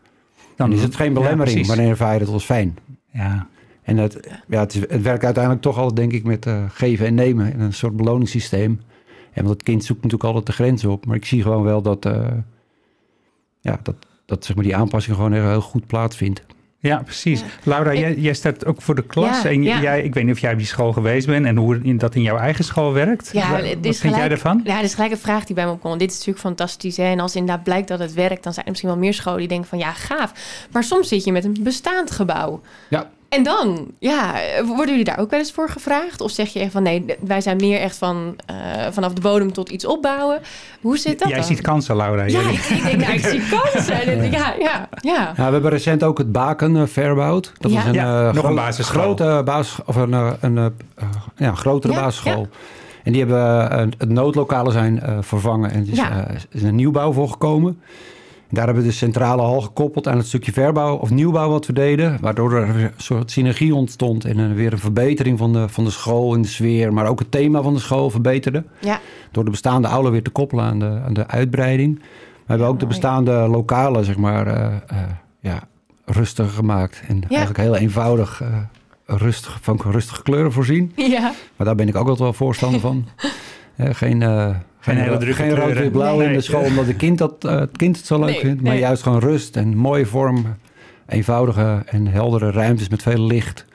Dan 0.55 0.71
is 0.71 0.81
het 0.83 0.95
geen 0.95 1.07
Ja, 1.07 1.13
belemmering, 1.13 1.49
precies. 1.55 1.67
maar 1.67 1.75
dan 1.77 1.85
ervaar 1.85 2.13
je 2.13 2.19
het 2.19 2.29
als 2.29 2.45
fijn. 2.45 2.77
Ja, 3.11 3.47
En 3.81 3.97
het, 3.97 4.29
ja, 4.47 4.59
het, 4.59 4.73
is- 4.73 4.79
het 4.79 5.01
werkt 5.01 5.23
uiteindelijk 5.23 5.63
toch 5.63 5.77
al, 5.77 5.93
denk 5.93 6.11
ik, 6.11 6.23
met 6.23 6.45
eh, 6.45 6.63
geven 6.69 7.05
en 7.05 7.13
nemen. 7.15 7.53
In 7.53 7.59
een 7.59 7.73
soort 7.73 7.95
beloningssysteem. 7.95 8.81
En 9.33 9.43
want 9.43 9.49
het 9.49 9.63
kind 9.63 9.83
zoekt 9.83 10.03
natuurlijk 10.03 10.23
altijd 10.29 10.45
de 10.45 10.63
grenzen 10.63 10.89
op. 10.91 11.05
Maar 11.05 11.15
ik 11.15 11.25
zie 11.25 11.41
gewoon 11.41 11.63
wel 11.63 11.81
dat, 11.81 12.09
ja, 13.61 13.79
dat, 13.83 13.95
dat 14.25 14.45
zeg 14.45 14.55
maar, 14.55 14.65
die 14.65 14.75
aanpassing 14.75 15.15
gewoon 15.15 15.31
heel, 15.33 15.49
heel 15.49 15.61
goed 15.61 15.87
plaatsvindt. 15.87 16.43
Ja 16.81 17.01
precies. 17.03 17.43
Laura, 17.63 17.93
jij, 17.93 18.15
jij 18.15 18.33
staat 18.33 18.65
ook 18.65 18.81
voor 18.81 18.95
de 18.95 19.03
klas. 19.03 19.41
Ja, 19.41 19.49
en 19.49 19.63
ja. 19.63 19.81
jij, 19.81 20.01
ik 20.01 20.13
weet 20.13 20.23
niet 20.23 20.33
of 20.33 20.39
jij 20.39 20.51
op 20.51 20.57
die 20.57 20.67
school 20.67 20.93
geweest 20.93 21.27
bent 21.27 21.45
en 21.45 21.57
hoe 21.57 21.95
dat 21.97 22.15
in 22.15 22.21
jouw 22.21 22.37
eigen 22.37 22.63
school 22.63 22.93
werkt. 22.93 23.29
Ja, 23.33 23.51
Wat 23.51 23.61
is 23.61 23.69
vind 23.81 24.01
jij 24.01 24.11
gelijk- 24.11 24.31
ervan? 24.31 24.61
Ja, 24.63 24.75
dat 24.75 24.83
is 24.83 24.93
gelijk 24.93 25.11
een 25.11 25.17
vraag 25.17 25.45
die 25.45 25.55
bij 25.55 25.65
me 25.65 25.71
opkomt. 25.71 25.99
Dit 25.99 26.09
is 26.09 26.15
natuurlijk 26.17 26.45
fantastisch. 26.45 26.97
Hè? 26.97 27.03
En 27.03 27.19
als 27.19 27.35
inderdaad 27.35 27.63
blijkt 27.63 27.87
dat 27.87 27.99
het 27.99 28.13
werkt, 28.13 28.43
dan 28.43 28.53
zijn 28.53 28.65
er 28.65 28.71
misschien 28.71 28.91
wel 28.91 28.99
meer 28.99 29.13
scholen 29.13 29.39
die 29.39 29.47
denken 29.47 29.67
van 29.67 29.77
ja, 29.77 29.91
gaaf. 29.91 30.33
Maar 30.71 30.83
soms 30.83 31.07
zit 31.07 31.23
je 31.23 31.31
met 31.31 31.43
een 31.45 31.57
bestaand 31.59 32.11
gebouw. 32.11 32.61
Ja. 32.89 33.09
En 33.31 33.43
dan, 33.43 33.87
ja, 33.99 34.33
worden 34.65 34.87
jullie 34.89 35.03
daar 35.03 35.19
ook 35.19 35.29
wel 35.29 35.39
eens 35.39 35.51
voor 35.51 35.69
gevraagd? 35.69 36.21
Of 36.21 36.31
zeg 36.31 36.53
je 36.53 36.59
echt 36.59 36.71
van 36.71 36.83
nee, 36.83 37.05
wij 37.19 37.41
zijn 37.41 37.57
meer 37.57 37.79
echt 37.79 37.97
van 37.97 38.35
eh, 38.45 38.55
vanaf 38.91 39.13
de 39.13 39.21
bodem 39.21 39.53
tot 39.53 39.69
iets 39.69 39.85
opbouwen? 39.85 40.39
Hoe 40.81 40.97
zit 40.97 41.19
dat 41.19 41.27
Jij 41.27 41.37
dan? 41.37 41.47
ziet 41.47 41.61
kansen, 41.61 41.95
Laura. 41.95 42.23
ja, 42.23 42.39
ik, 42.39 42.59
ik 42.59 42.83
denk, 42.83 42.97
nou, 43.01 43.13
ik 43.13 43.25
zie 43.25 43.41
kansen. 43.49 44.01
En 44.01 44.31
Ja, 44.31 44.53
ja, 44.59 44.89
ja. 45.01 45.33
Ja, 45.35 45.45
we 45.45 45.51
hebben 45.51 45.71
recent 45.71 46.03
ook 46.03 46.17
het 46.17 46.31
Baken 46.31 46.75
eh, 46.77 46.83
verbouwd. 46.85 47.51
Dat 47.57 47.71
Ja. 47.71 47.77
was 47.77 47.85
een, 47.87 47.93
Ja, 47.93 48.27
eh, 48.27 48.33
nog 48.33 48.43
een 48.43 48.55
basisschool. 48.55 49.01
Grote 49.01 49.41
basis, 49.45 49.79
of 49.85 49.95
een, 49.95 50.13
een, 50.39 50.73
ja, 51.35 51.53
grotere 51.55 51.93
Ja, 51.93 51.99
basisschool. 52.01 52.47
En 53.03 53.11
die 53.11 53.25
hebben 53.25 53.49
het 53.97 54.09
noodlokalen 54.09 54.71
zijn 54.71 55.01
eh, 55.01 55.17
vervangen. 55.21 55.71
En 55.71 55.81
er 55.81 55.91
is, 55.91 55.97
Ja. 55.97 56.25
eh, 56.27 56.35
is 56.51 56.61
een 56.63 56.75
nieuwbouw 56.75 57.11
voor 57.13 57.29
gekomen. 57.29 57.81
Daar 58.51 58.65
hebben 58.65 58.83
we 58.83 58.89
de 58.89 58.95
centrale 58.95 59.41
hal 59.41 59.61
gekoppeld 59.61 60.07
aan 60.07 60.17
het 60.17 60.27
stukje 60.27 60.51
verbouw 60.51 60.95
of 60.95 61.09
nieuwbouw 61.09 61.49
wat 61.49 61.65
we 61.65 61.73
deden. 61.73 62.17
Waardoor 62.21 62.53
er 62.53 62.69
een 62.83 62.91
soort 62.97 63.31
synergie 63.31 63.75
ontstond 63.75 64.25
en 64.25 64.37
een- 64.37 64.55
weer 64.55 64.71
een 64.71 64.79
verbetering 64.79 65.37
van 65.37 65.53
de, 65.53 65.69
van 65.69 65.83
de 65.83 65.89
school 65.91 66.33
en 66.33 66.41
de 66.41 66.47
sfeer. 66.47 66.93
Maar 66.93 67.05
ook 67.07 67.19
het 67.19 67.31
thema 67.31 67.61
van 67.61 67.73
de 67.73 67.79
school 67.79 68.09
verbeterde. 68.09 68.63
Ja. 68.79 68.99
Door 69.31 69.43
de 69.45 69.49
bestaande 69.51 69.87
aula 69.87 70.09
weer 70.09 70.23
te 70.23 70.29
koppelen 70.29 70.65
aan 70.65 70.79
de, 70.79 71.01
aan 71.05 71.13
de 71.13 71.27
uitbreiding. 71.27 71.99
We 71.99 72.57
hebben 72.57 72.67
ook 72.67 72.79
de 72.79 72.87
bestaande 72.87 73.31
lokalen, 73.31 74.05
zeg 74.05 74.17
maar, 74.17 74.47
eh, 74.47 74.97
ja, 75.39 75.59
rustig 76.05 76.53
gemaakt. 76.53 77.01
En 77.07 77.23
eigenlijk 77.29 77.59
heel 77.59 77.75
eenvoudig, 77.75 78.41
eh, 78.41 78.47
rustig, 79.05 79.57
van 79.61 79.79
rustige 79.91 80.23
kleuren 80.23 80.51
voorzien. 80.51 80.91
Ja, 80.95 81.31
Maar 81.55 81.65
daar 81.67 81.75
ben 81.75 81.87
ik 81.87 81.95
ook 81.95 82.01
altijd 82.01 82.19
wel 82.19 82.33
voorstander 82.33 82.79
van. 82.79 83.05
Geen, 84.01 84.21
geen, 84.81 84.97
hele 84.97 85.17
drukke 85.17 85.33
geen 85.43 85.55
rood, 85.55 85.73
wit, 85.77 85.91
blauw 85.91 86.19
in 86.19 86.25
Nee. 86.27 86.35
de 86.35 86.41
school, 86.41 86.63
omdat 86.63 86.85
het 86.85 86.95
kind, 86.95 87.17
dat, 87.17 87.45
eh, 87.45 87.59
het 87.59 87.77
kind 87.77 87.97
het 87.97 88.05
zo 88.05 88.19
leuk 88.19 88.29
Nee, 88.29 88.39
vindt. 88.39 88.61
Maar 88.61 88.71
nee. 88.71 88.79
juist 88.81 89.03
gewoon 89.03 89.19
rust 89.19 89.55
en 89.55 89.75
mooie 89.77 90.05
vorm. 90.05 90.45
Eenvoudige 91.07 91.83
en 91.85 92.07
heldere 92.07 92.51
ruimtes 92.51 92.89
met 92.89 93.01
veel 93.01 93.21
licht. 93.25 93.65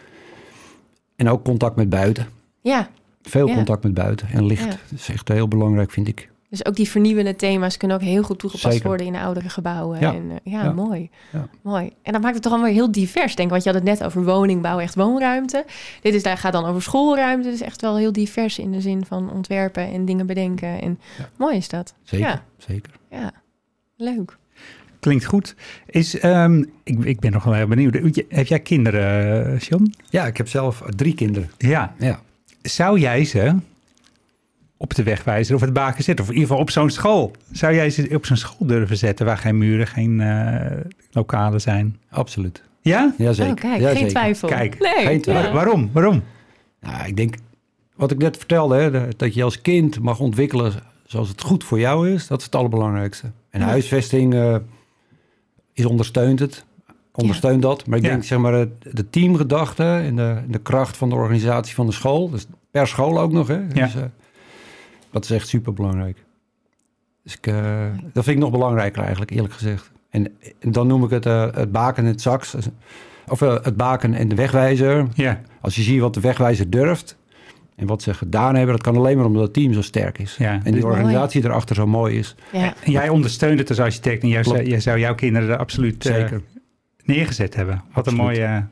En 1.16 1.28
ook 1.28 1.44
contact 1.44 1.76
met 1.76 1.88
buiten. 1.88 2.26
ja. 2.60 2.88
Veel 3.22 3.48
Ja. 3.48 3.54
contact 3.54 3.82
met 3.82 3.94
buiten 3.94 4.28
en 4.32 4.46
licht. 4.46 4.62
Ja. 4.64 4.68
Dat 4.68 4.78
is 4.98 5.08
echt 5.08 5.28
heel 5.28 5.48
belangrijk, 5.48 5.90
vind 5.90 6.08
ik. 6.08 6.28
Dus 6.56 6.66
ook 6.66 6.76
die 6.76 6.88
vernieuwende 6.88 7.36
thema's 7.36 7.76
kunnen 7.76 7.96
ook 7.96 8.02
heel 8.02 8.22
goed 8.22 8.38
toegepast 8.38 8.72
Zeker. 8.72 8.88
worden 8.88 9.06
in 9.06 9.12
de 9.12 9.18
oudere 9.20 9.48
gebouwen. 9.48 10.00
Ja. 10.00 10.14
En, 10.14 10.30
eh, 10.30 10.52
ja, 10.52 10.64
Ja. 10.64 10.72
mooi. 10.72 11.10
Ja. 11.32 11.48
mooi. 11.62 11.90
En 12.02 12.12
dat 12.12 12.20
maakt 12.22 12.34
het 12.34 12.42
toch 12.42 12.52
allemaal 12.52 12.70
weer 12.70 12.80
heel 12.80 12.92
divers, 12.92 13.34
denk 13.34 13.46
ik. 13.46 13.50
Want 13.50 13.62
je 13.64 13.70
had 13.70 13.78
het 13.78 13.88
net 13.88 14.04
over 14.04 14.24
woningbouw, 14.24 14.78
echt 14.78 14.94
woonruimte. 14.94 15.64
Dit 16.00 16.14
is, 16.14 16.22
daar 16.22 16.36
gaat 16.38 16.52
dan 16.52 16.64
over 16.64 16.82
schoolruimte. 16.82 17.48
Is 17.48 17.60
echt 17.62 17.80
wel 17.80 17.96
heel 17.96 18.12
divers 18.12 18.58
in 18.58 18.72
de 18.72 18.80
zin 18.80 19.04
van 19.04 19.30
ontwerpen 19.32 19.92
en 19.92 20.04
dingen 20.04 20.26
bedenken. 20.26 20.80
En 20.80 20.98
Ja. 21.18 21.28
mooi 21.38 21.56
is 21.56 21.68
dat. 21.68 21.94
Zeker, 22.02 22.26
Ja. 22.26 22.42
zeker. 22.58 22.92
Ja, 23.10 23.32
leuk. 23.96 24.36
Klinkt 25.00 25.24
goed. 25.24 25.54
Is, 25.86 26.18
ehm, 26.18 26.64
ik, 26.84 27.04
ik 27.04 27.20
ben 27.20 27.32
nog 27.32 27.44
wel 27.44 27.54
heel 27.54 27.66
benieuwd. 27.66 28.22
Heb 28.28 28.46
jij 28.46 28.60
kinderen, 28.60 29.46
eh, 29.54 29.58
John? 29.58 29.94
Ja, 30.10 30.26
ik 30.26 30.36
heb 30.36 30.48
zelf 30.48 30.82
drie 30.96 31.14
kinderen. 31.14 31.50
Ja. 31.58 31.94
Ja. 31.98 32.20
Zou 32.62 32.98
jij 32.98 33.24
ze 33.24 33.54
op 34.76 34.94
de 34.94 35.02
wegwijzer 35.02 35.54
of 35.54 35.60
het 35.60 35.72
baken 35.72 36.04
zetten? 36.04 36.24
Of 36.24 36.30
in 36.30 36.36
ieder 36.36 36.48
geval 36.48 36.64
op 36.64 36.70
zo'n 36.70 36.90
school. 36.90 37.32
Zou 37.52 37.74
jij 37.74 37.90
ze 37.90 38.08
op 38.14 38.26
zo'n 38.26 38.36
school 38.36 38.66
durven 38.66 38.96
zetten 38.96 39.26
waar 39.26 39.38
geen 39.38 39.58
muren, 39.58 39.86
geen 39.86 40.20
eh, 40.20 40.70
lokalen 41.10 41.60
zijn? 41.60 41.96
Absoluut. 42.10 42.62
Ja? 42.80 43.14
Jazeker. 43.18 43.50
Oh, 43.52 43.56
kijk, 43.60 43.80
Ja, 43.80 43.86
geen 43.88 43.96
zeker. 43.96 44.10
twijfel. 44.10 44.48
Kijk, 44.48 44.78
nee, 44.78 45.06
geen 45.06 45.20
twijfel. 45.20 45.46
ja. 45.48 45.52
Waarom? 45.54 45.90
Waarom? 45.92 46.22
Nou, 46.80 47.06
ik 47.06 47.16
denk, 47.16 47.34
wat 47.96 48.10
ik 48.10 48.18
net 48.18 48.36
vertelde, 48.36 48.76
hè, 48.76 49.08
dat 49.16 49.34
je 49.34 49.42
als 49.42 49.60
kind 49.60 50.00
mag 50.00 50.20
ontwikkelen 50.20 50.72
zoals 51.06 51.28
het 51.28 51.40
goed 51.40 51.64
voor 51.64 51.78
jou 51.78 52.10
is, 52.10 52.26
dat 52.26 52.38
is 52.38 52.44
het 52.44 52.54
allerbelangrijkste. 52.54 53.30
En 53.50 53.60
Ja. 53.60 53.66
huisvesting 53.66 54.34
eh, 54.34 54.56
is 55.72 55.84
ondersteunt 55.84 56.38
het, 56.38 56.64
ondersteunt 57.12 57.62
dat. 57.62 57.86
Maar 57.86 57.98
ik 57.98 58.04
Ja. 58.04 58.10
denk, 58.10 58.24
zeg 58.24 58.38
maar, 58.38 58.52
het- 58.52 58.70
de 58.92 59.10
teamgedachte 59.10 59.84
en 59.84 60.16
de, 60.16 60.36
de 60.48 60.58
kracht 60.58 60.96
van 60.96 61.08
de 61.08 61.14
organisatie 61.14 61.74
van 61.74 61.86
de 61.86 61.92
school, 61.92 62.30
dus 62.30 62.46
per 62.70 62.86
school 62.86 63.20
ook 63.20 63.32
nog, 63.32 63.46
hè. 63.48 63.54
Ja. 63.72 63.84
Dus, 63.84 63.94
eh, 63.94 64.02
dat 65.10 65.24
is 65.24 65.30
echt 65.30 65.48
super 65.48 65.72
belangrijk. 65.72 66.24
Dus 67.22 67.36
ik, 67.36 67.46
eh, 67.46 67.84
dat 68.12 68.24
vind 68.24 68.36
ik 68.36 68.42
nog 68.42 68.50
belangrijker 68.50 69.00
eigenlijk, 69.00 69.30
eerlijk 69.30 69.54
gezegd. 69.54 69.90
En, 70.10 70.26
en 70.60 70.72
dan 70.72 70.86
noem 70.86 71.04
ik 71.04 71.10
het 71.10 71.26
eh, 71.26 71.46
het 71.54 71.72
baken 71.72 72.04
en 72.04 72.08
het 72.10 72.20
sax. 72.20 72.56
Of 73.28 73.42
eh, 73.42 73.56
het 73.62 73.76
baken 73.76 74.14
en 74.14 74.28
de 74.28 74.34
wegwijzer. 74.34 75.06
Ja, 75.14 75.40
Als 75.60 75.76
je 75.76 75.82
ziet 75.82 76.00
wat 76.00 76.14
de 76.14 76.20
wegwijzer 76.20 76.70
durft 76.70 77.16
en 77.76 77.86
wat 77.86 78.02
ze 78.02 78.14
gedaan 78.14 78.54
hebben, 78.54 78.74
dat 78.74 78.84
kan 78.84 78.96
alleen 78.96 79.16
maar 79.16 79.26
omdat 79.26 79.42
het 79.42 79.52
team 79.52 79.72
zo 79.72 79.82
sterk 79.82 80.18
is. 80.18 80.36
ja. 80.36 80.60
En 80.64 80.72
die 80.72 80.86
organisatie 80.86 81.44
erachter 81.44 81.76
zo 81.76 81.86
mooi 81.86 82.18
is. 82.18 82.34
Ja. 82.52 82.74
en 82.84 82.92
jij 82.92 83.08
ondersteunt 83.08 83.58
het 83.58 83.68
als 83.68 83.80
architect 83.80 84.22
en 84.22 84.28
jij, 84.28 84.44
zou, 84.44 84.62
jij 84.62 84.80
zou 84.80 84.98
jouw 84.98 85.14
kinderen 85.14 85.48
er 85.48 85.56
absoluut 85.56 86.06
eh, 86.06 86.14
Zeker. 86.14 86.42
neergezet 87.04 87.54
hebben. 87.54 87.82
Wat 87.92 88.06
een 88.06 88.14
mooie, 88.14 88.66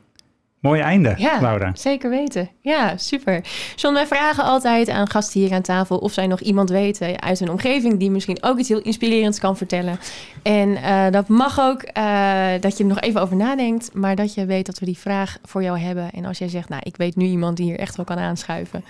mooie 0.65 0.83
einde, 0.83 1.15
Ja, 1.17 1.41
Laura. 1.41 1.71
zeker 1.75 2.11
weten. 2.11 2.49
Ja, 2.61 2.97
super. 2.97 3.45
John, 3.77 3.95
wij 3.95 4.07
vragen 4.07 4.45
altijd 4.45 4.89
aan 4.89 5.09
gasten 5.11 5.41
hier 5.41 5.53
aan 5.53 5.63
tafel 5.63 5.99
of 5.99 6.13
zij 6.13 6.27
nog 6.27 6.41
iemand 6.41 6.69
weten 6.71 7.21
uit 7.23 7.39
hun 7.39 7.51
omgeving 7.51 7.99
die 7.99 8.11
misschien 8.11 8.39
ook 8.43 8.59
iets 8.59 8.69
heel 8.69 8.83
inspirerends 8.83 9.39
kan 9.39 9.57
vertellen. 9.57 9.99
En 10.43 10.77
eh, 10.77 11.11
dat 11.11 11.29
mag 11.29 11.61
ook 11.61 11.83
eh, 11.83 12.49
dat 12.61 12.77
je 12.77 12.83
er 12.83 12.89
nog 12.89 13.01
even 13.01 13.21
over 13.21 13.37
nadenkt, 13.37 13.95
maar 13.95 14.17
dat 14.17 14.35
je 14.35 14.47
weet 14.47 14.67
dat 14.67 14.79
we 14.79 14.87
die 14.87 14.99
vraag 14.99 15.39
voor 15.43 15.63
jou 15.63 15.79
hebben. 15.79 16.11
En 16.11 16.25
als 16.25 16.39
jij 16.39 16.49
zegt, 16.49 16.69
nou, 16.69 16.83
ik 16.85 16.97
weet 16.97 17.17
nu 17.17 17.25
iemand 17.27 17.57
die 17.57 17.67
hier 17.67 17.79
echt 17.79 17.97
wel 17.97 18.05
kan 18.05 18.19
aanschuiven, 18.19 18.85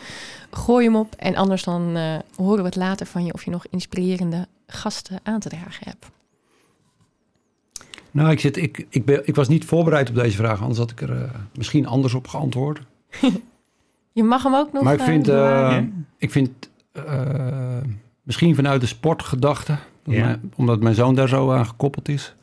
gooi 0.51 0.85
hem 0.85 0.97
op. 0.97 1.15
En 1.19 1.37
anders 1.37 1.63
dan 1.63 1.97
eh, 1.97 2.03
horen 2.37 2.59
we 2.59 2.65
het 2.65 2.77
later 2.77 3.07
van 3.07 3.25
je 3.25 3.33
of 3.33 3.45
je 3.45 3.51
nog 3.51 3.65
inspirerende 3.71 4.47
gasten 4.67 5.21
aan 5.23 5.41
te 5.41 5.49
dragen 5.49 5.87
hebt. 5.89 6.07
Nou, 8.15 8.31
ik, 8.31 8.41
zit, 8.41 8.57
ik, 8.57 8.87
ik, 8.89 9.05
ben, 9.05 9.27
ik 9.27 9.35
was 9.35 9.49
niet 9.49 9.65
voorbereid 9.65 10.09
op 10.09 10.15
deze 10.15 10.37
vraag, 10.37 10.61
anders 10.61 10.79
had 10.79 10.91
ik 10.91 11.01
er 11.01 11.11
eh, 11.23 11.29
misschien 11.55 11.87
anders 11.87 12.15
op 12.15 12.29
geantwoord. 12.29 12.81
Je 14.13 14.23
mag 14.23 14.43
hem 14.43 14.55
ook 14.55 14.73
nog... 14.73 14.83
maar 14.83 14.93
ik 14.95 15.01
eh, 15.01 15.07
vind, 15.07 15.29
eh, 15.29 15.79
ik 16.19 16.31
vind 16.31 16.51
eh, 16.93 17.03
misschien 18.23 18.55
vanuit 18.55 18.81
de 18.81 18.87
sportgedachte, 18.87 19.77
dat 20.03 20.15
Ja. 20.15 20.25
mijn- 20.25 20.53
omdat 20.57 20.81
mijn 20.81 20.95
zoon 20.95 21.15
daar 21.15 21.29
zo 21.29 21.53
aan 21.53 21.67
gekoppeld 21.67 22.09
is, 22.09 22.35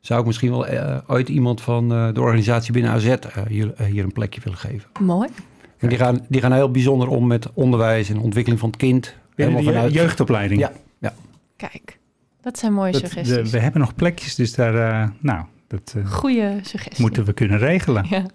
zou 0.00 0.20
ik 0.20 0.26
misschien 0.26 0.50
wel 0.50 0.66
ooit 1.06 1.28
iemand 1.28 1.60
van 1.60 1.92
eh, 1.92 2.08
de 2.14 2.20
organisatie 2.20 2.72
binnen 2.72 2.90
AZ 2.92 3.06
eh, 3.06 3.18
hier, 3.48 3.72
hier 3.84 4.04
een 4.04 4.12
plekje 4.12 4.40
willen 4.40 4.58
geven. 4.58 4.88
Mooi. 5.00 5.28
En 5.78 5.88
die, 5.88 5.98
gaan, 5.98 6.26
die 6.28 6.40
gaan 6.40 6.52
heel 6.52 6.70
bijzonder 6.70 7.08
om 7.08 7.26
met 7.26 7.52
onderwijs 7.54 8.08
en 8.10 8.18
ontwikkeling 8.18 8.60
van 8.60 8.68
het 8.70 8.78
kind. 8.78 9.14
Binnen 9.34 9.56
Helemaal 9.58 9.84
je- 9.86 9.92
jeugdopleiding. 9.92 10.60
Ja. 10.60 10.72
Kijk, 11.56 11.98
dat 12.42 12.58
zijn 12.58 12.72
mooie 12.72 12.92
Dat- 12.92 13.00
suggesties. 13.00 13.36
de- 13.36 13.50
we 13.50 13.58
hebben 13.58 13.80
nog 13.80 13.94
plekjes, 13.94 14.34
dus 14.34 14.54
daar, 14.54 14.74
eh, 15.02 15.08
nou, 15.20 15.44
dat 15.68 15.94
eh, 15.96 16.06
Goeie 16.10 16.50
suggesties. 16.62 16.98
moeten 16.98 17.24
we 17.24 17.32
kunnen 17.32 17.58
regelen. 17.58 18.06
Ja, 18.10 18.26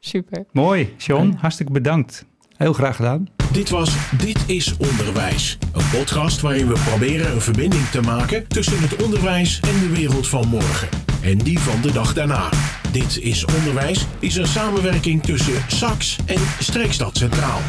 super. 0.00 0.44
Mooi, 0.52 0.94
John, 0.98 1.34
hartstikke 1.40 1.72
bedankt. 1.72 2.24
Heel 2.56 2.72
graag 2.72 2.96
gedaan. 2.96 3.26
Dit 3.52 3.70
was 3.70 3.96
Dit 4.18 4.38
is 4.46 4.76
Onderwijs. 4.76 5.58
Een 5.72 5.88
podcast 5.98 6.40
waarin 6.40 6.66
we 6.68 6.80
proberen 6.88 7.32
een 7.32 7.40
verbinding 7.40 7.84
te 7.86 8.00
maken 8.00 8.48
tussen 8.48 8.80
het 8.80 9.02
onderwijs 9.02 9.60
en 9.60 9.78
de 9.88 9.88
wereld 9.94 10.28
van 10.28 10.48
morgen. 10.48 10.88
En 11.22 11.38
die 11.38 11.58
van 11.58 11.80
de 11.82 11.92
dag 11.92 12.14
daarna. 12.14 12.48
Dit 12.92 13.18
is 13.20 13.44
Onderwijs 13.44 14.06
is 14.18 14.36
een 14.36 14.46
samenwerking 14.46 15.22
tussen 15.22 15.54
SAX 15.68 16.18
en 16.26 16.40
Streekstad 16.58 17.16
Centraal. 17.16 17.60